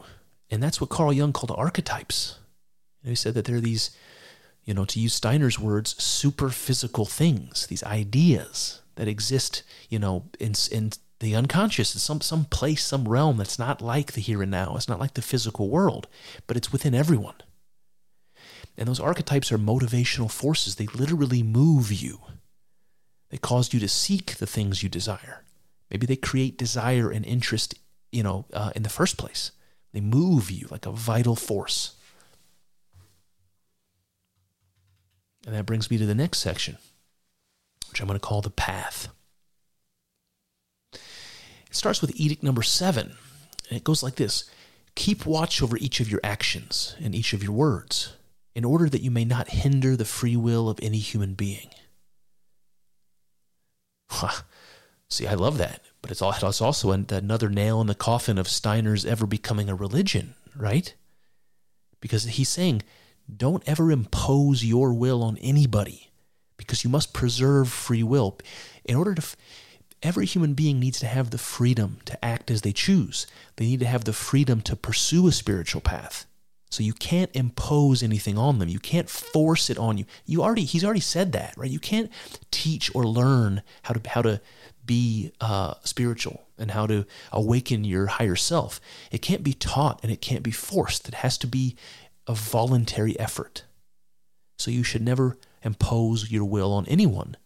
[0.50, 2.38] and that's what Carl Jung called archetypes.
[3.04, 3.90] he said that there are these,
[4.64, 10.24] you know, to use Steiner's words, super physical things, these ideas that exist, you know,
[10.38, 10.90] in in
[11.20, 14.74] the unconscious, in some some place, some realm that's not like the here and now.
[14.76, 16.08] It's not like the physical world,
[16.46, 17.36] but it's within everyone.
[18.76, 20.76] And those archetypes are motivational forces.
[20.76, 22.20] They literally move you.
[23.30, 25.44] They cause you to seek the things you desire.
[25.90, 27.74] Maybe they create desire and interest,
[28.10, 29.52] you know, uh, in the first place.
[29.92, 31.96] They move you like a vital force.
[35.50, 36.78] And that brings me to the next section,
[37.88, 39.08] which I'm going to call the path.
[40.92, 41.00] It
[41.72, 43.16] starts with edict number seven,
[43.68, 44.48] and it goes like this
[44.94, 48.14] Keep watch over each of your actions and each of your words,
[48.54, 51.70] in order that you may not hinder the free will of any human being.
[55.08, 55.80] See, I love that.
[56.00, 60.94] But it's, also another nail in the coffin of Steiner's ever becoming a religion, right?
[62.00, 62.84] Because he's saying,
[63.36, 66.10] don't ever impose your will on anybody
[66.56, 68.38] because you must preserve free will.
[68.84, 69.22] In order to,
[70.02, 73.26] every human being needs to have the freedom to act as they choose.
[73.56, 76.26] They need to have the freedom to pursue a spiritual path.
[76.70, 78.68] So you can't impose anything on them.
[78.68, 80.04] You can't force it on you.
[80.24, 81.70] You already he's already said that, right?
[81.70, 82.10] You can't
[82.52, 84.40] teach or learn how to how to
[84.86, 88.80] be uh, spiritual and how to awaken your higher self.
[89.10, 91.08] It can't be taught and it can't be forced.
[91.08, 91.76] It has to be
[92.30, 93.64] a voluntary effort.
[94.56, 97.36] So you should never impose your will on anyone.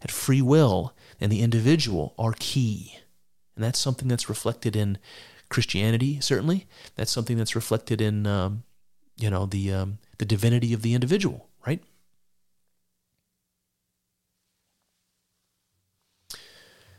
[0.00, 2.98] That free will and the individual are key.
[3.54, 4.98] And that's something that's reflected in
[5.48, 6.66] Christianity, certainly.
[6.96, 8.64] That's something that's reflected in, um,
[9.16, 11.80] you know, the um, the divinity of the individual, right?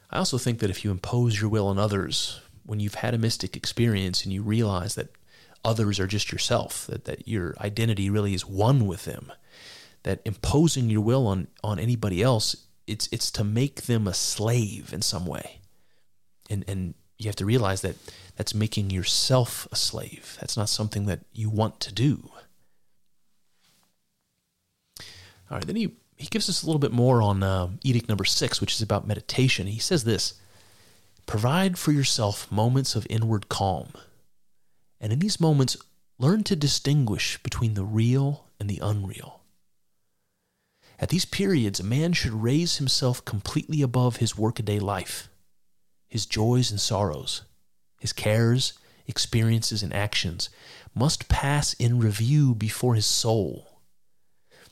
[0.09, 3.17] I also think that if you impose your will on others, when you've had a
[3.17, 5.09] mystic experience and you realize that
[5.65, 9.31] others are just yourself, that, that your identity really is one with them,
[10.03, 12.55] that imposing your will on, on anybody else,
[12.87, 15.59] it's it's to make them a slave in some way.
[16.49, 17.95] And and you have to realize that
[18.35, 20.37] that's making yourself a slave.
[20.39, 22.29] That's not something that you want to do.
[25.49, 28.25] All right, then he, he gives us a little bit more on uh, edict number
[28.25, 29.67] six, which is about meditation.
[29.67, 30.33] He says this
[31.25, 33.93] Provide for yourself moments of inward calm.
[35.05, 35.77] And in these moments,
[36.17, 39.41] learn to distinguish between the real and the unreal.
[40.97, 45.29] At these periods, a man should raise himself completely above his workaday life,
[46.07, 47.43] his joys and sorrows
[47.99, 48.73] his cares,
[49.05, 50.49] experiences, and actions
[50.95, 53.81] must pass in review before his soul.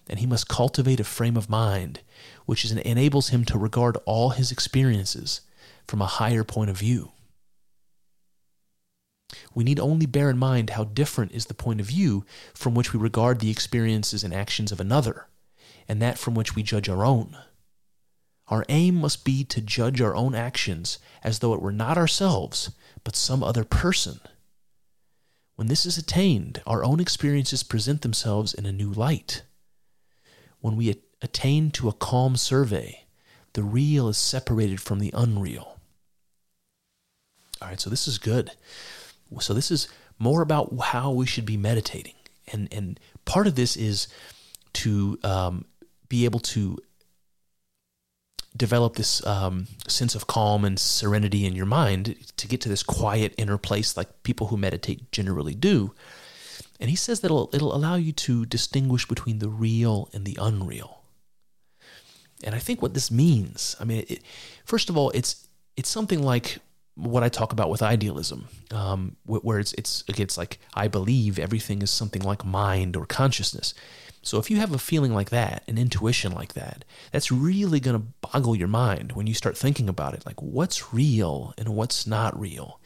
[0.09, 1.99] And he must cultivate a frame of mind
[2.47, 5.41] which enables him to regard all his experiences
[5.87, 7.11] from a higher point of view.
[9.53, 12.93] We need only bear in mind how different is the point of view from which
[12.93, 15.27] we regard the experiences and actions of another,
[15.87, 17.37] and that from which we judge our own.
[18.47, 22.71] Our aim must be to judge our own actions as though it were not ourselves,
[23.03, 24.19] but some other person.
[25.55, 29.43] When this is attained, our own experiences present themselves in a new light.
[30.59, 33.05] When we attain to a calm survey,
[33.53, 35.79] the real is separated from the unreal.
[37.61, 38.51] All right, so this is good.
[39.39, 39.87] So this is
[40.19, 42.15] more about how we should be meditating,
[42.51, 44.07] and and part of this is
[44.73, 45.65] to um,
[46.09, 46.77] be able to
[48.55, 52.83] develop this um, sense of calm and serenity in your mind to get to this
[52.83, 55.93] quiet inner place like people who meditate generally do.
[56.79, 60.37] And he says that it'll, it'll allow you to distinguish between the real and the
[60.39, 61.01] unreal.
[62.43, 64.21] And I think what this means, I mean, it,
[64.65, 66.59] first of all, it's it's something like
[66.95, 71.81] what I talk about with idealism, um, where it's it's it's like I believe everything
[71.81, 73.73] is something like mind or consciousness.
[74.21, 77.99] So if you have a feeling like that, an intuition like that, that's really going
[77.99, 80.25] to boggle your mind when you start thinking about it.
[80.25, 82.79] Like what's real and what's not real.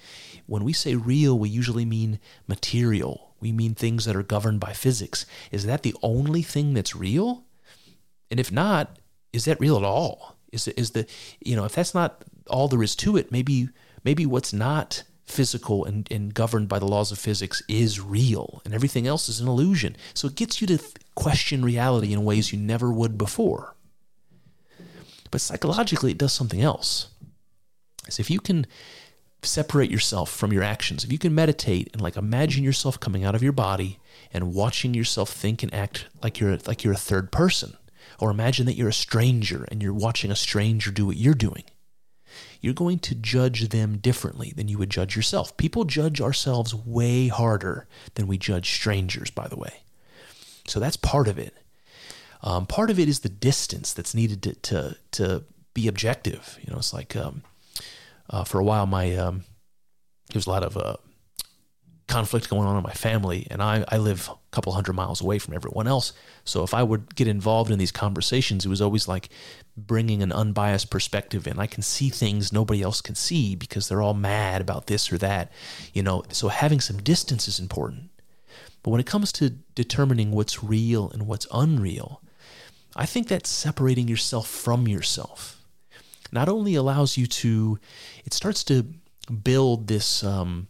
[0.47, 3.35] When we say real, we usually mean material.
[3.39, 5.27] We mean things that are governed by physics.
[5.51, 7.43] Is that the only thing that's real?
[8.31, 8.97] And if not,
[9.31, 10.37] is that real at all?
[10.51, 11.05] Is is the
[11.39, 13.69] you know if that's not all there is to it, maybe
[14.07, 18.73] maybe what's not physical and, and governed by the laws of physics is real and
[18.73, 19.97] everything else is an illusion.
[20.13, 23.75] So it gets you to th- question reality in ways you never would before.
[25.29, 27.09] But psychologically, it does something else.
[28.07, 28.65] Is if you can
[29.43, 33.35] separate yourself from your actions, if you can meditate and like imagine yourself coming out
[33.35, 33.99] of your body
[34.31, 37.75] and watching yourself think and act like you're like you're a third person,
[38.21, 41.65] or imagine that you're a stranger and you're watching a stranger do what you're doing
[42.61, 45.55] you're going to judge them differently than you would judge yourself.
[45.57, 49.81] People judge ourselves way harder than we judge strangers, by the way.
[50.67, 51.55] So that's part of it.
[52.41, 55.43] Um, part of it is the distance that's needed to to, to
[55.73, 56.57] be objective.
[56.61, 57.43] You know, it's like um,
[58.29, 59.43] uh, for a while my um,
[60.29, 60.97] there was a lot of uh,
[62.07, 65.39] conflict going on in my family, and I, I live a couple hundred miles away
[65.39, 66.13] from everyone else.
[66.45, 69.29] So if I would get involved in these conversations, it was always like
[69.75, 71.59] bringing an unbiased perspective in.
[71.59, 75.17] I can see things nobody else can see because they're all mad about this or
[75.17, 75.51] that,
[75.93, 76.23] you know.
[76.29, 78.09] So having some distance is important.
[78.83, 82.21] But when it comes to determining what's real and what's unreal,
[82.95, 85.61] I think that separating yourself from yourself
[86.31, 87.79] not only allows you to,
[88.25, 88.85] it starts to
[89.43, 90.23] build this.
[90.23, 90.67] Um,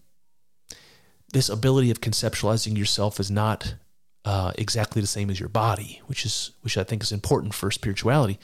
[1.33, 3.75] this ability of conceptualizing yourself is not
[4.25, 7.71] uh, exactly the same as your body, which is which I think is important for
[7.71, 8.39] spirituality,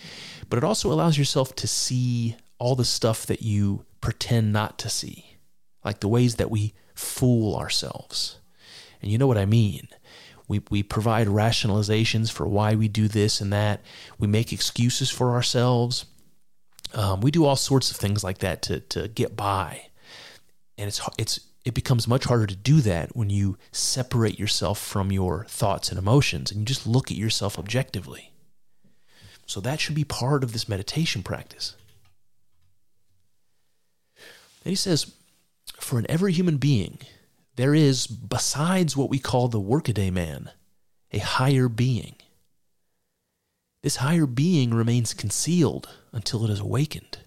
[0.49, 4.89] but it also allows yourself to see all the stuff that you pretend not to
[4.89, 5.37] see,
[5.83, 8.39] like the ways that we fool ourselves.
[9.01, 9.87] And you know what I mean.
[10.47, 13.81] We, we provide rationalizations for why we do this and that.
[14.19, 16.05] We make excuses for ourselves.
[16.93, 19.87] Um, we do all sorts of things like that to, to get by.
[20.77, 25.11] And it's, it's it becomes much harder to do that when you separate yourself from
[25.11, 28.31] your thoughts and emotions and you just look at yourself objectively.
[29.45, 31.75] So that should be part of this meditation practice.
[34.63, 35.13] And he says,
[35.79, 36.99] for an every human being,
[37.55, 40.49] there is, besides what we call the workaday man,
[41.11, 42.15] a higher being.
[43.83, 47.19] This higher being remains concealed until it is awakened.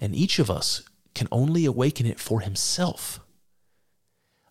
[0.00, 0.82] And each of us
[1.14, 3.20] can only awaken it for himself.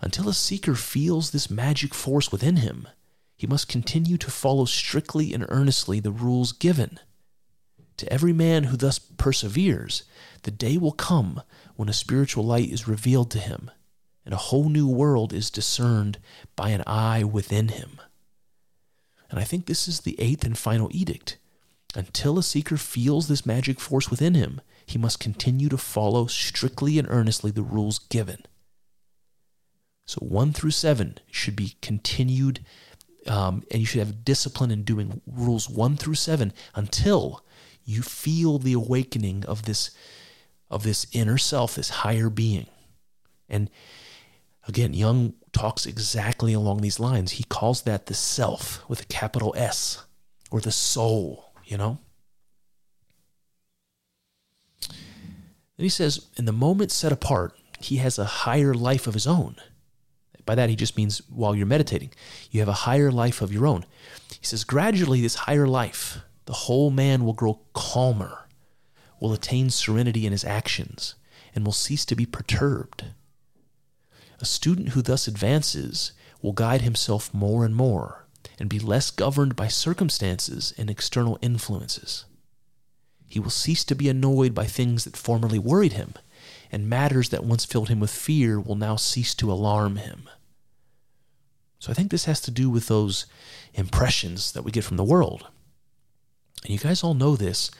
[0.01, 2.87] Until a seeker feels this magic force within him,
[3.35, 6.99] he must continue to follow strictly and earnestly the rules given.
[7.97, 10.03] To every man who thus perseveres,
[10.43, 11.41] the day will come
[11.75, 13.71] when a spiritual light is revealed to him,
[14.23, 16.19] and a whole new world is discerned
[16.55, 17.99] by an eye within him.
[19.29, 21.37] And I think this is the eighth and final edict.
[21.95, 26.99] Until a seeker feels this magic force within him, he must continue to follow strictly
[26.99, 28.43] and earnestly the rules given.
[30.07, 32.61] So 1 through 7 should be continued,
[33.27, 37.43] um, and you should have discipline in doing rules 1 through 7 until
[37.83, 39.91] you feel the awakening of this
[40.69, 42.67] of this inner self, this higher being.
[43.47, 43.69] And
[44.67, 47.33] again, Jung talks exactly along these lines.
[47.33, 50.03] He calls that the self with a capital S
[50.51, 51.99] or the soul, you know?
[54.89, 59.27] And he says, in the moment set apart, he has a higher life of his
[59.27, 59.55] own.
[60.47, 62.11] By that, he just means while you're meditating,
[62.49, 63.85] you have a higher life of your own.
[64.39, 68.47] He says, gradually, this higher life, the whole man will grow calmer,
[69.19, 71.15] will attain serenity in his actions,
[71.53, 73.07] and will cease to be perturbed.
[74.39, 78.25] A student who thus advances will guide himself more and more
[78.57, 82.23] and be less governed by circumstances and external influences.
[83.27, 86.13] He will cease to be annoyed by things that formerly worried him,
[86.71, 90.29] and matters that once filled him with fear will now cease to alarm him.
[91.79, 93.25] So I think this has to do with those
[93.73, 95.47] impressions that we get from the world.
[96.63, 97.71] And you guys all know this.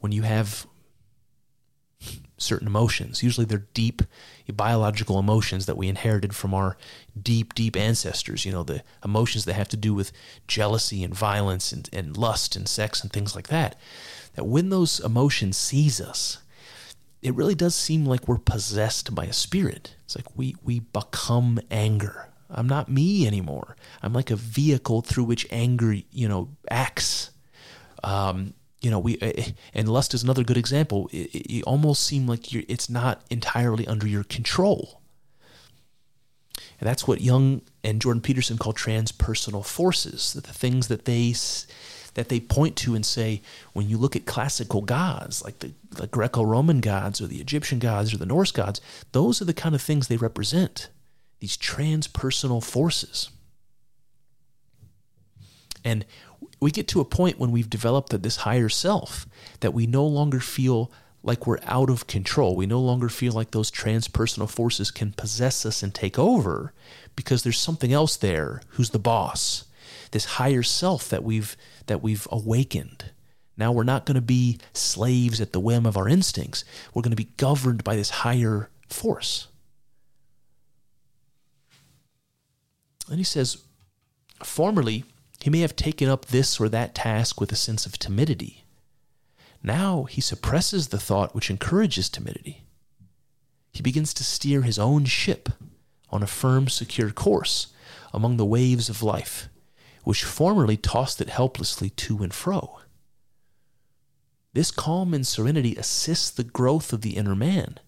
[0.00, 0.66] when you have
[2.36, 3.22] certain emotions.
[3.22, 4.02] Usually they're deep
[4.52, 6.76] biological emotions that we inherited from our
[7.20, 8.44] deep, deep ancestors.
[8.44, 10.12] You know, the emotions that have to do with
[10.46, 13.76] jealousy and violence and, and lust and sex and things like that.
[14.34, 16.38] That when those emotions seize us,
[17.22, 19.94] it really does seem like we're possessed by a spirit.
[20.04, 22.31] It's like we, we become anger.
[22.52, 23.76] I'm not me anymore.
[24.02, 27.30] I'm like a vehicle through which anger, you know, acts.
[28.04, 31.08] Um, you know, we eh, eh, and lust is another good example.
[31.12, 35.00] It, it almost seem like it's not entirely under your control.
[36.80, 40.32] And that's what Jung and Jordan Peterson call transpersonal forces.
[40.32, 41.32] The things that they
[42.14, 43.40] that they point to and say,
[43.72, 48.12] when you look at classical gods like the, the Greco-Roman gods or the Egyptian gods
[48.12, 48.80] or the Norse gods,
[49.12, 50.88] those are the kind of things they represent.
[51.42, 53.28] These transpersonal forces.
[55.82, 56.06] And
[56.60, 59.26] we get to a point when we've developed this higher self
[59.58, 60.92] that we no longer feel
[61.24, 62.54] like we're out of control.
[62.54, 66.72] We no longer feel like those transpersonal forces can possess us and take over
[67.16, 69.64] because there's something else there who's the boss.
[70.12, 73.06] This higher self that we've that we've awakened.
[73.56, 76.64] Now we're not going to be slaves at the whim of our instincts.
[76.94, 79.48] We're going to be governed by this higher force.
[83.12, 83.58] And he says,
[84.42, 85.04] formerly
[85.42, 88.64] he may have taken up this or that task with a sense of timidity.
[89.62, 92.64] Now he suppresses the thought which encourages timidity.
[93.70, 95.50] He begins to steer his own ship
[96.08, 97.74] on a firm, secure course
[98.14, 99.50] among the waves of life,
[100.04, 102.80] which formerly tossed it helplessly to and fro.
[104.54, 107.78] This calm and serenity assists the growth of the inner man.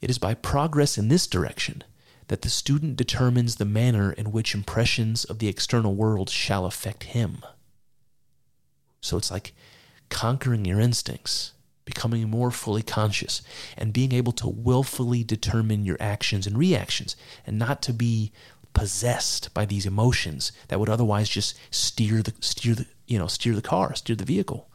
[0.00, 1.84] It is by progress in this direction
[2.28, 7.04] that the student determines the manner in which impressions of the external world shall affect
[7.04, 7.38] him.
[9.00, 9.52] So it's like
[10.08, 11.52] conquering your instincts,
[11.84, 13.42] becoming more fully conscious,
[13.76, 17.16] and being able to willfully determine your actions and reactions,
[17.46, 18.32] and not to be
[18.72, 23.54] possessed by these emotions that would otherwise just steer the steer the you know steer
[23.54, 24.68] the car, steer the vehicle.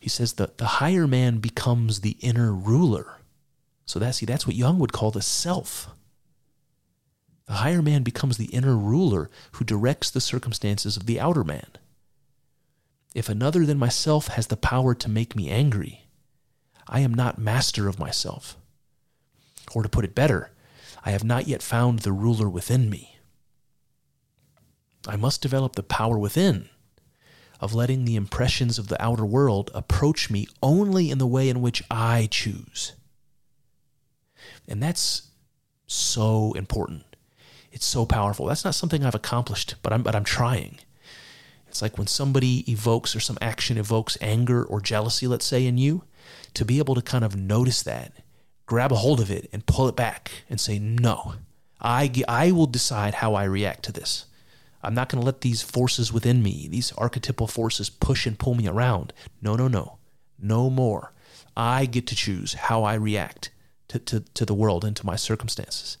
[0.00, 3.19] He says that the higher man becomes the inner ruler
[3.90, 5.90] so that's see, that's what Jung would call the self.
[7.46, 11.66] The higher man becomes the inner ruler who directs the circumstances of the outer man.
[13.16, 16.06] If another than myself has the power to make me angry,
[16.86, 18.56] I am not master of myself.
[19.74, 20.52] Or to put it better,
[21.04, 23.18] I have not yet found the ruler within me.
[25.08, 26.68] I must develop the power within
[27.58, 31.60] of letting the impressions of the outer world approach me only in the way in
[31.60, 32.92] which I choose.
[34.68, 35.30] And that's
[35.86, 37.04] so important.
[37.72, 38.46] It's so powerful.
[38.46, 40.78] That's not something I've accomplished, but I'm but I'm trying.
[41.68, 45.78] It's like when somebody evokes or some action evokes anger or jealousy, let's say, in
[45.78, 46.02] you,
[46.54, 48.12] to be able to kind of notice that,
[48.66, 51.34] grab a hold of it and pull it back and say, no,
[51.80, 54.26] I, I will decide how I react to this.
[54.82, 58.56] I'm not going to let these forces within me, these archetypal forces, push and pull
[58.56, 59.12] me around.
[59.40, 59.98] No, no, no.
[60.40, 61.12] No more.
[61.56, 63.50] I get to choose how I react
[63.90, 65.98] to, to, to the world and to my circumstances.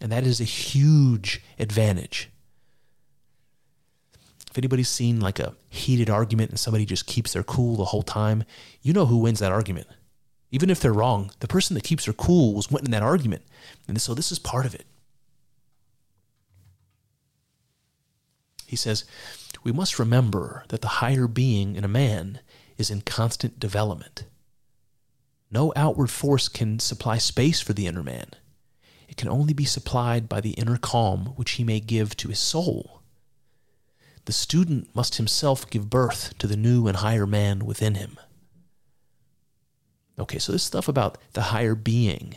[0.00, 2.30] And that is a huge advantage.
[4.50, 8.02] If anybody's seen like a heated argument and somebody just keeps their cool the whole
[8.02, 8.44] time,
[8.82, 9.86] you know who wins that argument.
[10.50, 13.42] Even if they're wrong, the person that keeps their cool was winning that argument.
[13.86, 14.86] And so this is part of it.
[18.66, 19.04] He says,
[19.62, 22.40] We must remember that the higher being in a man
[22.78, 24.24] is in constant development.
[25.50, 28.30] No outward force can supply space for the inner man.
[29.08, 32.38] It can only be supplied by the inner calm which he may give to his
[32.38, 33.02] soul.
[34.26, 38.18] The student must himself give birth to the new and higher man within him.
[40.18, 42.36] Okay, so this stuff about the higher being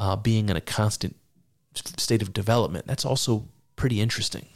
[0.00, 1.14] uh, being in a constant
[1.74, 3.44] state of development, that's also
[3.76, 4.46] pretty interesting.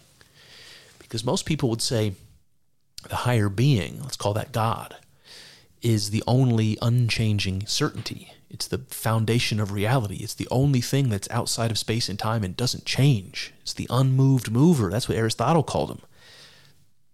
[0.98, 2.14] Because most people would say
[3.08, 4.96] the higher being, let's call that God,
[5.84, 8.32] is the only unchanging certainty.
[8.48, 10.16] It's the foundation of reality.
[10.16, 13.52] It's the only thing that's outside of space and time and doesn't change.
[13.62, 14.90] It's the unmoved mover.
[14.90, 16.00] That's what Aristotle called him.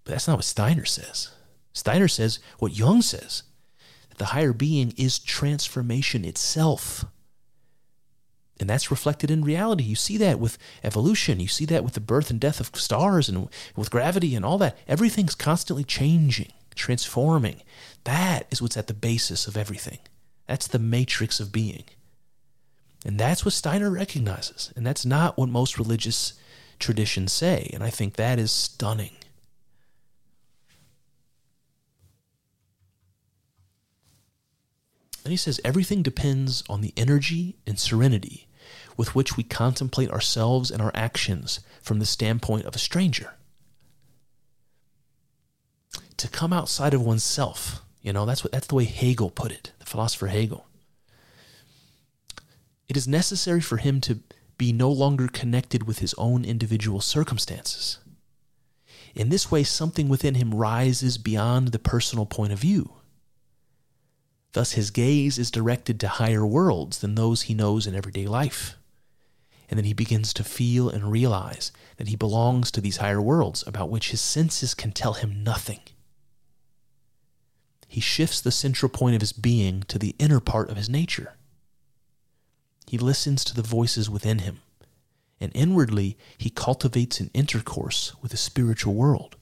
[0.05, 1.31] But that's not what Steiner says.
[1.73, 3.43] Steiner says what Jung says
[4.09, 7.05] that the higher being is transformation itself.
[8.61, 9.85] And that's reflected in reality.
[9.85, 11.41] You see that with evolution.
[11.41, 14.59] You see that with the birth and death of stars and with gravity and all
[14.59, 14.77] that.
[14.87, 17.63] Everything's constantly changing, transforming.
[18.05, 19.99] That is what's at the basis of everything.
[20.47, 21.85] That's the matrix of being.
[23.05, 24.73] And that's what Steiner recognizes.
[24.77, 26.35] And that's not what most religious
[26.79, 27.71] traditions say.
[27.73, 29.13] And I think that is stunning.
[35.25, 38.49] And he says everything depends on the energy and serenity
[38.97, 43.35] with which we contemplate ourselves and our actions from the standpoint of a stranger.
[46.17, 49.73] To come outside of oneself you know, that's what that's the way Hegel put it,
[49.79, 50.67] the philosopher Hegel.
[52.89, 54.21] It is necessary for him to
[54.59, 57.99] be no longer connected with his own individual circumstances.
[59.15, 62.93] In this way, something within him rises beyond the personal point of view.
[64.53, 68.77] Thus, his gaze is directed to higher worlds than those he knows in everyday life.
[69.69, 73.63] And then he begins to feel and realize that he belongs to these higher worlds
[73.67, 75.81] about which his senses can tell him nothing.
[77.91, 81.35] He shifts the central point of his being to the inner part of his nature.
[82.87, 84.61] He listens to the voices within him,
[85.41, 89.35] and inwardly he cultivates an intercourse with the spiritual world.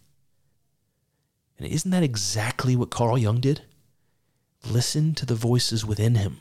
[1.58, 3.64] And isn't that exactly what Carl Jung did?
[4.66, 6.40] Listen to the voices within him.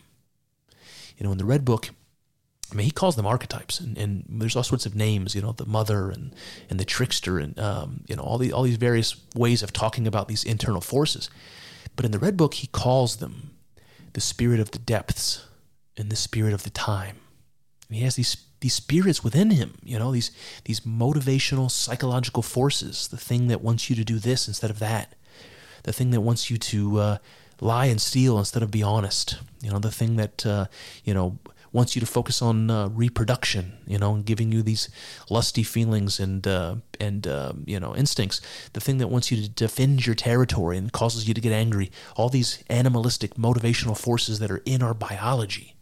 [1.17, 1.89] You know, in the Red Book,
[2.71, 5.35] I mean, he calls them archetypes, and, and there's all sorts of names.
[5.35, 6.33] You know, the mother and
[6.69, 10.07] and the trickster, and um, you know all the all these various ways of talking
[10.07, 11.29] about these internal forces.
[11.97, 13.51] But in the Red Book, he calls them
[14.13, 15.45] the spirit of the depths
[15.97, 17.17] and the spirit of the time.
[17.89, 19.77] And he has these these spirits within him.
[19.83, 20.31] You know, these
[20.63, 23.09] these motivational psychological forces.
[23.09, 25.15] The thing that wants you to do this instead of that.
[25.83, 27.17] The thing that wants you to uh,
[27.59, 29.39] lie and steal instead of be honest.
[29.61, 30.65] You know, the thing that, uh,
[31.03, 31.37] you know,
[31.77, 34.89] wants you to focus on uh, reproduction, you know, and giving you these
[35.29, 38.41] lusty feelings and uh, and uh, you know instincts.
[38.73, 41.91] The thing that wants you to defend your territory and causes you to get angry.
[42.15, 45.75] All these animalistic motivational forces that are in our biology.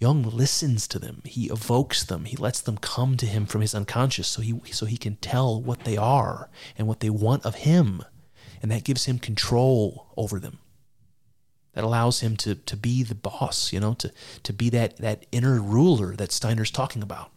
[0.00, 1.22] Jung listens to them.
[1.24, 2.24] He evokes them.
[2.24, 5.62] He lets them come to him from his unconscious, so he so he can tell
[5.62, 8.02] what they are and what they want of him,
[8.60, 10.58] and that gives him control over them
[11.74, 14.12] that allows him to, to be the boss, you know, to,
[14.42, 17.30] to be that, that inner ruler that Steiner's talking about.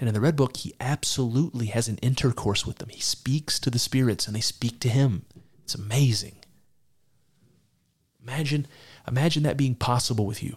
[0.00, 2.88] And in the Red Book, he absolutely has an intercourse with them.
[2.88, 5.24] He speaks to the spirits and they speak to him.
[5.62, 6.36] It's amazing.
[8.22, 8.66] Imagine,
[9.06, 10.56] imagine that being possible with you.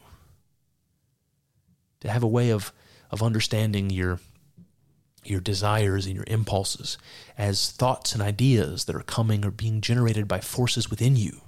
[2.02, 2.72] To have a way of,
[3.12, 4.20] of understanding your,
[5.24, 6.98] your desires and your impulses
[7.38, 11.42] as thoughts and ideas that are coming or being generated by forces within you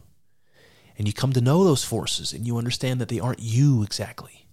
[1.00, 4.46] and you come to know those forces and you understand that they aren't you exactly.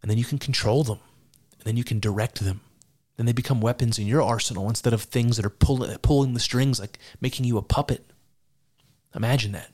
[0.00, 1.00] And then you can control them.
[1.58, 2.62] And then you can direct them.
[3.18, 6.40] Then they become weapons in your arsenal instead of things that are pull, pulling the
[6.40, 8.10] strings, like making you a puppet.
[9.14, 9.70] Imagine that.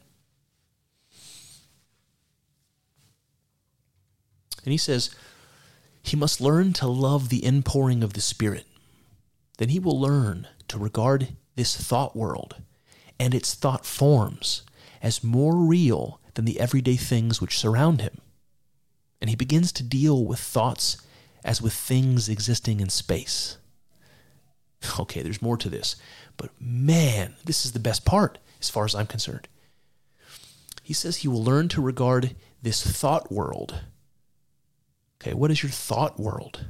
[4.65, 5.15] And he says,
[6.03, 8.67] he must learn to love the inpouring of the Spirit.
[9.59, 12.57] Then he will learn to regard this thought world
[13.21, 14.65] and its thought forms
[15.07, 18.19] as more real than the everyday things which surround him.
[19.21, 20.97] And he begins to deal with thoughts
[21.45, 23.57] as with things existing in space.
[25.01, 25.97] Okay, there's more to this,
[26.37, 29.49] but man, this is the best part as far as I'm concerned.
[30.83, 33.81] He says he will learn to regard this thought world.
[35.21, 36.67] Okay, what is your thought world?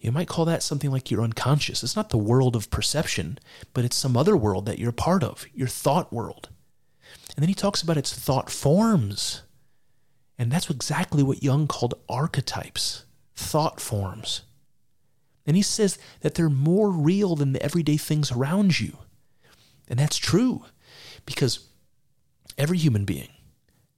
[0.00, 1.82] You might call that something like your unconscious.
[1.82, 3.38] It's not the world of perception,
[3.72, 6.50] but it's some other world that you're a part of, your thought world.
[7.34, 9.42] And then he talks about its thought forms.
[10.38, 14.42] And that's exactly what Jung called archetypes, thought forms.
[15.46, 18.98] And he says that they're more real than the everyday things around you.
[19.88, 20.64] And that's true
[21.24, 21.60] because
[22.58, 23.28] every human being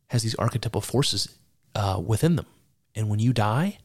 [0.09, 1.37] has these archetypal forces
[1.75, 2.47] uh, within them.
[2.95, 3.79] And when you die,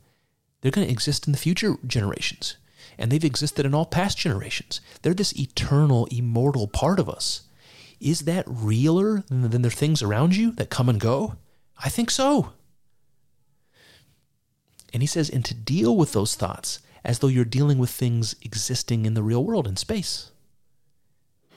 [0.62, 2.58] they're going to exist in the future generations.
[2.98, 4.82] And they've existed in all past generations.
[5.02, 7.44] They're this eternal, immortal part of us.
[8.04, 11.38] Is that realer than, the things around you that come and go?
[11.82, 12.52] I think so.
[14.92, 18.36] And he says, and to deal with those thoughts as though you're dealing with things
[18.42, 20.32] existing in the real world in space.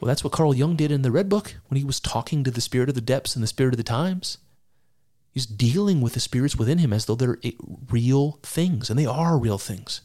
[0.01, 2.51] Well, that's what Carl Jung did in the Red Book when he was talking to
[2.52, 4.39] the spirit of the depths and the spirit of the times.
[5.32, 7.52] He's dealing with the spirits within him as though they're eh,
[7.90, 10.01] real things, and they are real things.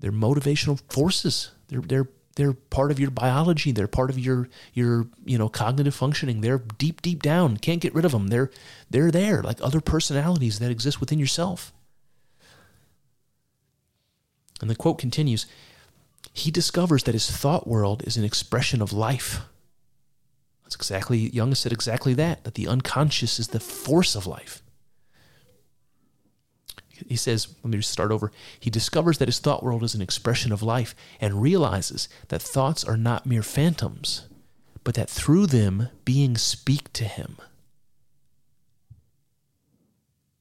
[0.00, 1.50] They're motivational forces.
[1.68, 3.72] They're, they're they're part of your biology.
[3.72, 6.42] They're part of your your you know cognitive functioning.
[6.42, 7.56] They're deep deep down.
[7.56, 8.50] Can't get rid of them they're
[8.88, 11.72] they're there like other personalities that exist within yourself.
[14.60, 15.46] And the quote continues
[16.32, 19.40] he discovers that his thought world is an expression of life.
[20.62, 24.62] That's exactly jung said exactly that that the unconscious is the force of life
[27.06, 28.32] he says, let me start over.
[28.58, 32.84] He discovers that his thought world is an expression of life and realizes that thoughts
[32.84, 34.28] are not mere phantoms,
[34.84, 37.36] but that through them beings speak to him.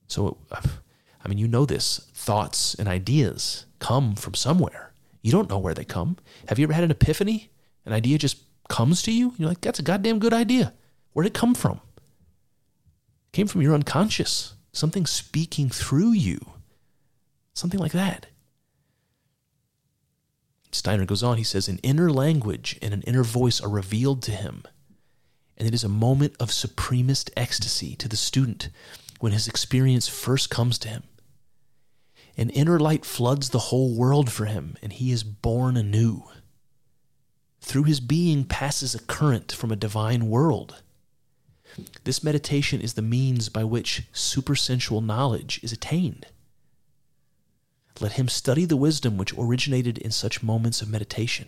[0.07, 4.94] So, I mean, you know this thoughts and ideas come from somewhere.
[5.22, 6.18] You don't know where they come.
[6.48, 7.49] Have you ever had an epiphany?
[7.86, 8.38] An idea just
[8.69, 9.34] comes to you?
[9.38, 10.73] You're like, that's a goddamn good idea.
[11.14, 11.82] Where'd it come from?
[11.98, 14.55] It came from your unconscious.
[14.76, 16.38] Something speaking through you.
[17.53, 18.26] Something like that.
[20.69, 24.31] Steiner goes on, he says, An inner language and an inner voice are revealed to
[24.31, 24.64] him.
[25.56, 28.68] And it is a moment of supremest ecstasy to the student
[29.22, 31.03] when his experience first comes to him.
[32.35, 36.26] An inner light floods the whole world for him, and he is born anew.
[37.61, 40.84] Through his being passes a current from a divine world.
[42.03, 46.27] This meditation is the means by which supersensual knowledge is attained.
[47.99, 51.47] Let him study the wisdom which originated in such moments of meditation.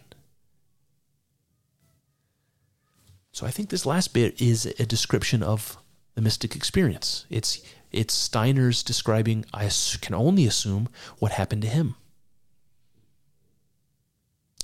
[3.32, 5.78] So I think this last bit is a description of
[6.16, 7.26] the mystic experience.
[7.30, 9.70] It's it's Steiner's describing I
[10.02, 10.90] can only assume
[11.20, 11.96] what happened to him.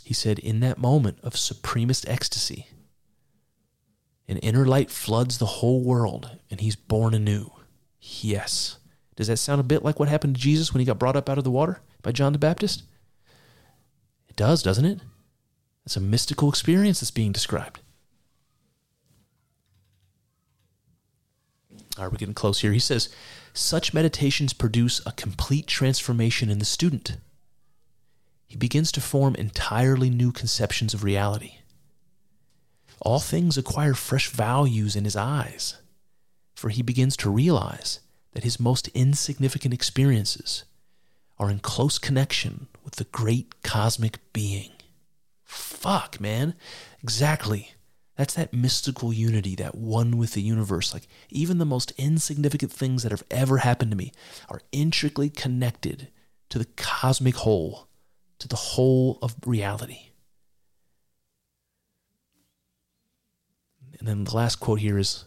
[0.03, 2.67] He said in that moment of supremest ecstasy
[4.27, 7.51] an inner light floods the whole world and he's born anew.
[7.99, 8.77] Yes.
[9.15, 11.29] Does that sound a bit like what happened to Jesus when he got brought up
[11.29, 12.83] out of the water by John the Baptist?
[14.27, 14.99] It does, doesn't it?
[15.85, 17.79] It's a mystical experience that's being described.
[21.97, 22.71] Right, we're getting close here.
[22.71, 23.09] He says,
[23.53, 27.17] such meditations produce a complete transformation in the student.
[28.47, 31.57] He begins to form entirely new conceptions of reality.
[33.01, 35.81] All things acquire fresh values in his eyes,
[36.55, 37.99] for he begins to realize
[38.33, 40.63] that his most insignificant experiences
[41.37, 44.71] are in close connection with the great cosmic being.
[45.43, 46.55] Fuck, man.
[47.01, 47.73] Exactly.
[48.15, 50.93] That's that mystical unity, that one with the universe.
[50.93, 54.11] Like, even the most insignificant things that have ever happened to me
[54.49, 56.09] are intricately connected
[56.49, 57.87] to the cosmic whole,
[58.39, 60.11] to the whole of reality.
[64.03, 65.23] And then the last quote here is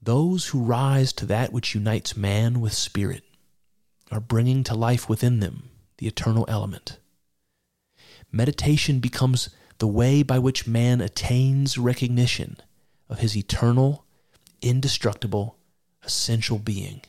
[0.00, 3.24] Those who rise to that which unites man with spirit
[4.12, 7.00] are bringing to life within them the eternal element.
[8.30, 12.58] Meditation becomes the way by which man attains recognition
[13.08, 14.04] of his eternal,
[14.62, 15.56] indestructible,
[16.04, 17.00] essential being.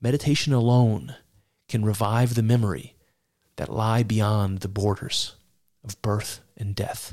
[0.00, 1.16] Meditation alone
[1.68, 2.96] can revive the memory
[3.56, 5.34] that lie beyond the borders
[5.84, 7.12] of birth and death.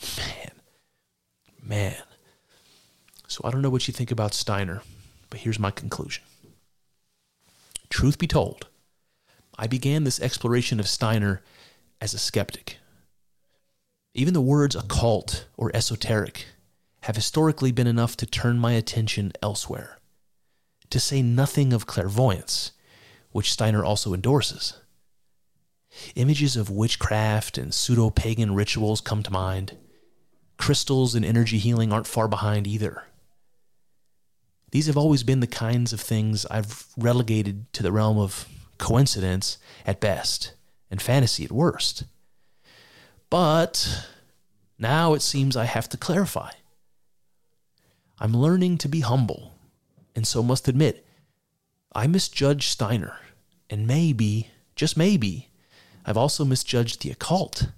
[0.00, 0.52] Man,
[1.62, 2.02] man.
[3.26, 4.82] So I don't know what you think about Steiner,
[5.30, 6.24] but here's my conclusion.
[7.90, 8.68] Truth be told,
[9.58, 11.42] I began this exploration of Steiner
[12.00, 12.78] as a skeptic.
[14.14, 16.46] Even the words occult or esoteric
[17.02, 19.98] have historically been enough to turn my attention elsewhere,
[20.90, 22.72] to say nothing of clairvoyance,
[23.30, 24.74] which Steiner also endorses.
[26.14, 29.76] Images of witchcraft and pseudo pagan rituals come to mind.
[30.58, 33.04] Crystals and energy healing aren't far behind either.
[34.70, 39.58] These have always been the kinds of things I've relegated to the realm of coincidence
[39.86, 40.52] at best
[40.90, 42.04] and fantasy at worst.
[43.30, 44.06] But
[44.78, 46.50] now it seems I have to clarify.
[48.18, 49.54] I'm learning to be humble,
[50.14, 51.06] and so must admit
[51.92, 53.16] I misjudged Steiner,
[53.70, 55.48] and maybe, just maybe,
[56.04, 57.68] I've also misjudged the occult.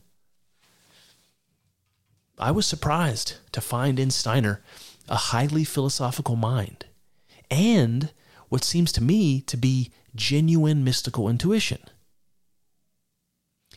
[2.41, 4.63] I was surprised to find in Steiner
[5.11, 6.87] a highly philosophical mind
[7.51, 8.13] and
[8.49, 11.83] what seems to me to be genuine mystical intuition.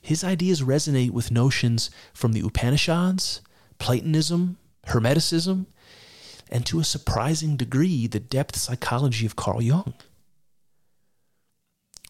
[0.02, 3.42] His ideas resonate with notions from the Upanishads,
[3.80, 4.58] Platonism,
[4.88, 5.66] Hermeticism,
[6.50, 9.94] and to a surprising degree, the depth psychology of Carl Jung.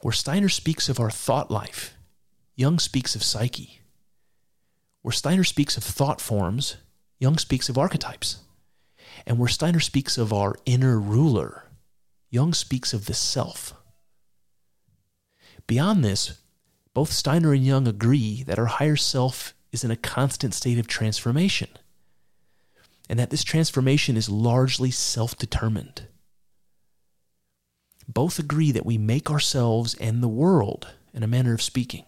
[0.02, 1.96] Where Steiner speaks of our thought life,
[2.56, 3.83] Jung speaks of psyche.
[5.04, 6.78] Where Steiner speaks of thought forms,
[7.20, 8.38] Jung speaks of archetypes.
[9.28, 11.66] And where Steiner speaks of our inner ruler,
[12.32, 13.74] Jung speaks of the self.
[15.68, 16.40] Beyond this,
[16.94, 20.88] both Steiner and Jung agree that our higher self is in a constant state of
[20.88, 21.70] transformation,
[23.10, 26.08] and that this transformation is largely self determined.
[28.08, 32.06] Both agree that we make ourselves and the world, in a manner of speaking.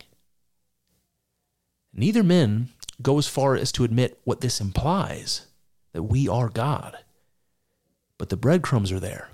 [1.93, 2.69] Neither men
[3.01, 5.47] go as far as to admit what this implies
[5.93, 6.97] that we are God,
[8.17, 9.29] but the breadcrumbs are there.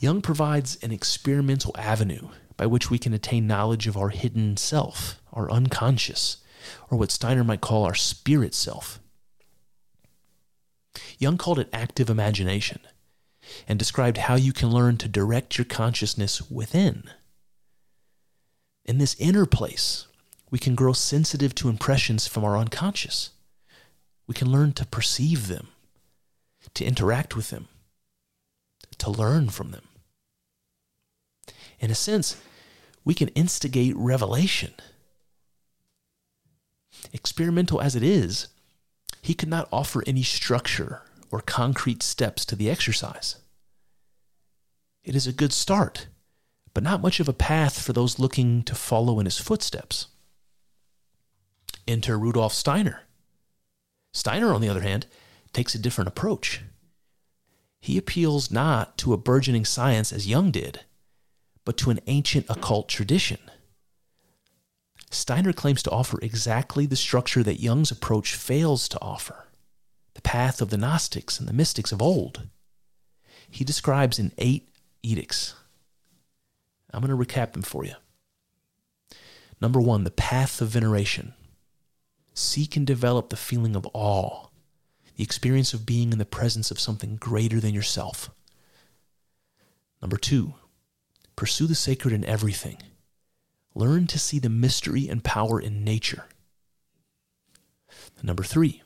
[0.00, 5.20] Jung provides an experimental avenue by which we can attain knowledge of our hidden self,
[5.32, 6.38] our unconscious,
[6.90, 9.00] or what Steiner might call our spirit self.
[11.18, 12.80] Jung called it active imagination
[13.66, 17.04] and described how you can learn to direct your consciousness within.
[18.84, 20.07] In this inner place,
[20.50, 23.30] we can grow sensitive to impressions from our unconscious.
[24.26, 25.68] We can learn to perceive them,
[26.74, 27.68] to interact with them,
[28.98, 29.88] to learn from them.
[31.80, 32.36] In a sense,
[33.04, 34.74] we can instigate revelation.
[37.12, 38.48] Experimental as it is,
[39.22, 43.36] he could not offer any structure or concrete steps to the exercise.
[45.04, 46.06] It is a good start,
[46.74, 50.08] but not much of a path for those looking to follow in his footsteps.
[51.88, 53.00] Enter Rudolf Steiner.
[54.12, 55.06] Steiner, on the other hand,
[55.52, 56.60] takes a different approach.
[57.80, 60.80] He appeals not to a burgeoning science as Jung did,
[61.64, 63.38] but to an ancient occult tradition.
[65.10, 69.46] Steiner claims to offer exactly the structure that Jung's approach fails to offer
[70.14, 72.48] the path of the Gnostics and the mystics of old.
[73.48, 74.68] He describes in eight
[75.02, 75.54] edicts.
[76.92, 77.94] I'm going to recap them for you.
[79.60, 81.34] Number one, the path of veneration.
[82.38, 84.46] Seek and develop the feeling of awe,
[85.16, 88.30] the experience of being in the presence of something greater than yourself.
[90.00, 90.54] Number two,
[91.34, 92.78] pursue the sacred in everything.
[93.74, 96.26] Learn to see the mystery and power in nature.
[98.22, 98.82] Number three,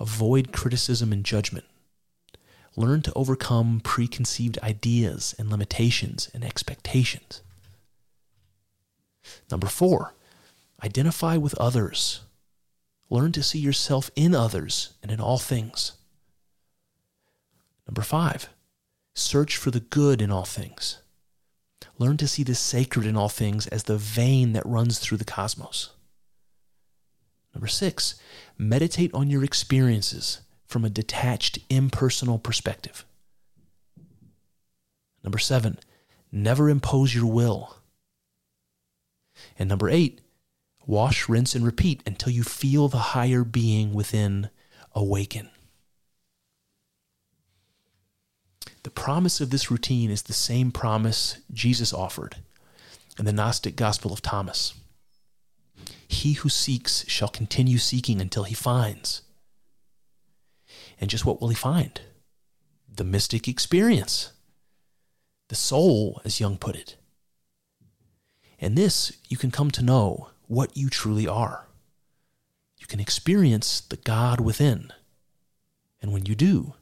[0.00, 1.66] avoid criticism and judgment.
[2.74, 7.42] Learn to overcome preconceived ideas and limitations and expectations.
[9.52, 10.14] Number four,
[10.82, 12.22] identify with others.
[13.12, 15.92] Learn to see yourself in others and in all things.
[17.86, 18.48] Number five,
[19.12, 21.02] search for the good in all things.
[21.98, 25.26] Learn to see the sacred in all things as the vein that runs through the
[25.26, 25.90] cosmos.
[27.54, 28.14] Number six,
[28.56, 33.04] meditate on your experiences from a detached, impersonal perspective.
[35.22, 35.78] Number seven,
[36.32, 37.76] never impose your will.
[39.58, 40.22] And number eight,
[40.86, 44.50] wash, rinse, and repeat until you feel the higher being within
[44.94, 45.50] awaken.
[48.82, 52.36] The promise of this routine is the same promise Jesus offered
[53.18, 54.74] in the Gnostic Gospel of Thomas.
[56.08, 59.22] He who seeks shall continue seeking until he finds.
[61.00, 62.00] And just what will he find?
[62.94, 64.32] The mystic experience.
[65.48, 66.96] The soul, as Jung put it.
[68.60, 71.66] And this, you can come to know what you truly are.
[72.78, 74.92] You can experience the God within.
[76.02, 76.74] And when you do,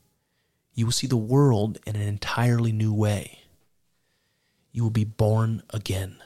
[0.74, 3.38] you will see the world in an entirely new way.
[4.72, 6.16] You will be born again.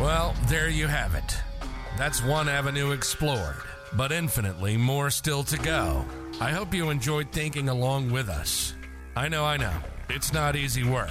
[0.00, 1.36] Well, there you have it.
[1.98, 3.56] That's one avenue explored,
[3.94, 6.04] but infinitely more still to go.
[6.40, 8.74] I hope you enjoyed thinking along with us.
[9.16, 9.74] I know, I know,
[10.08, 11.10] it's not easy work.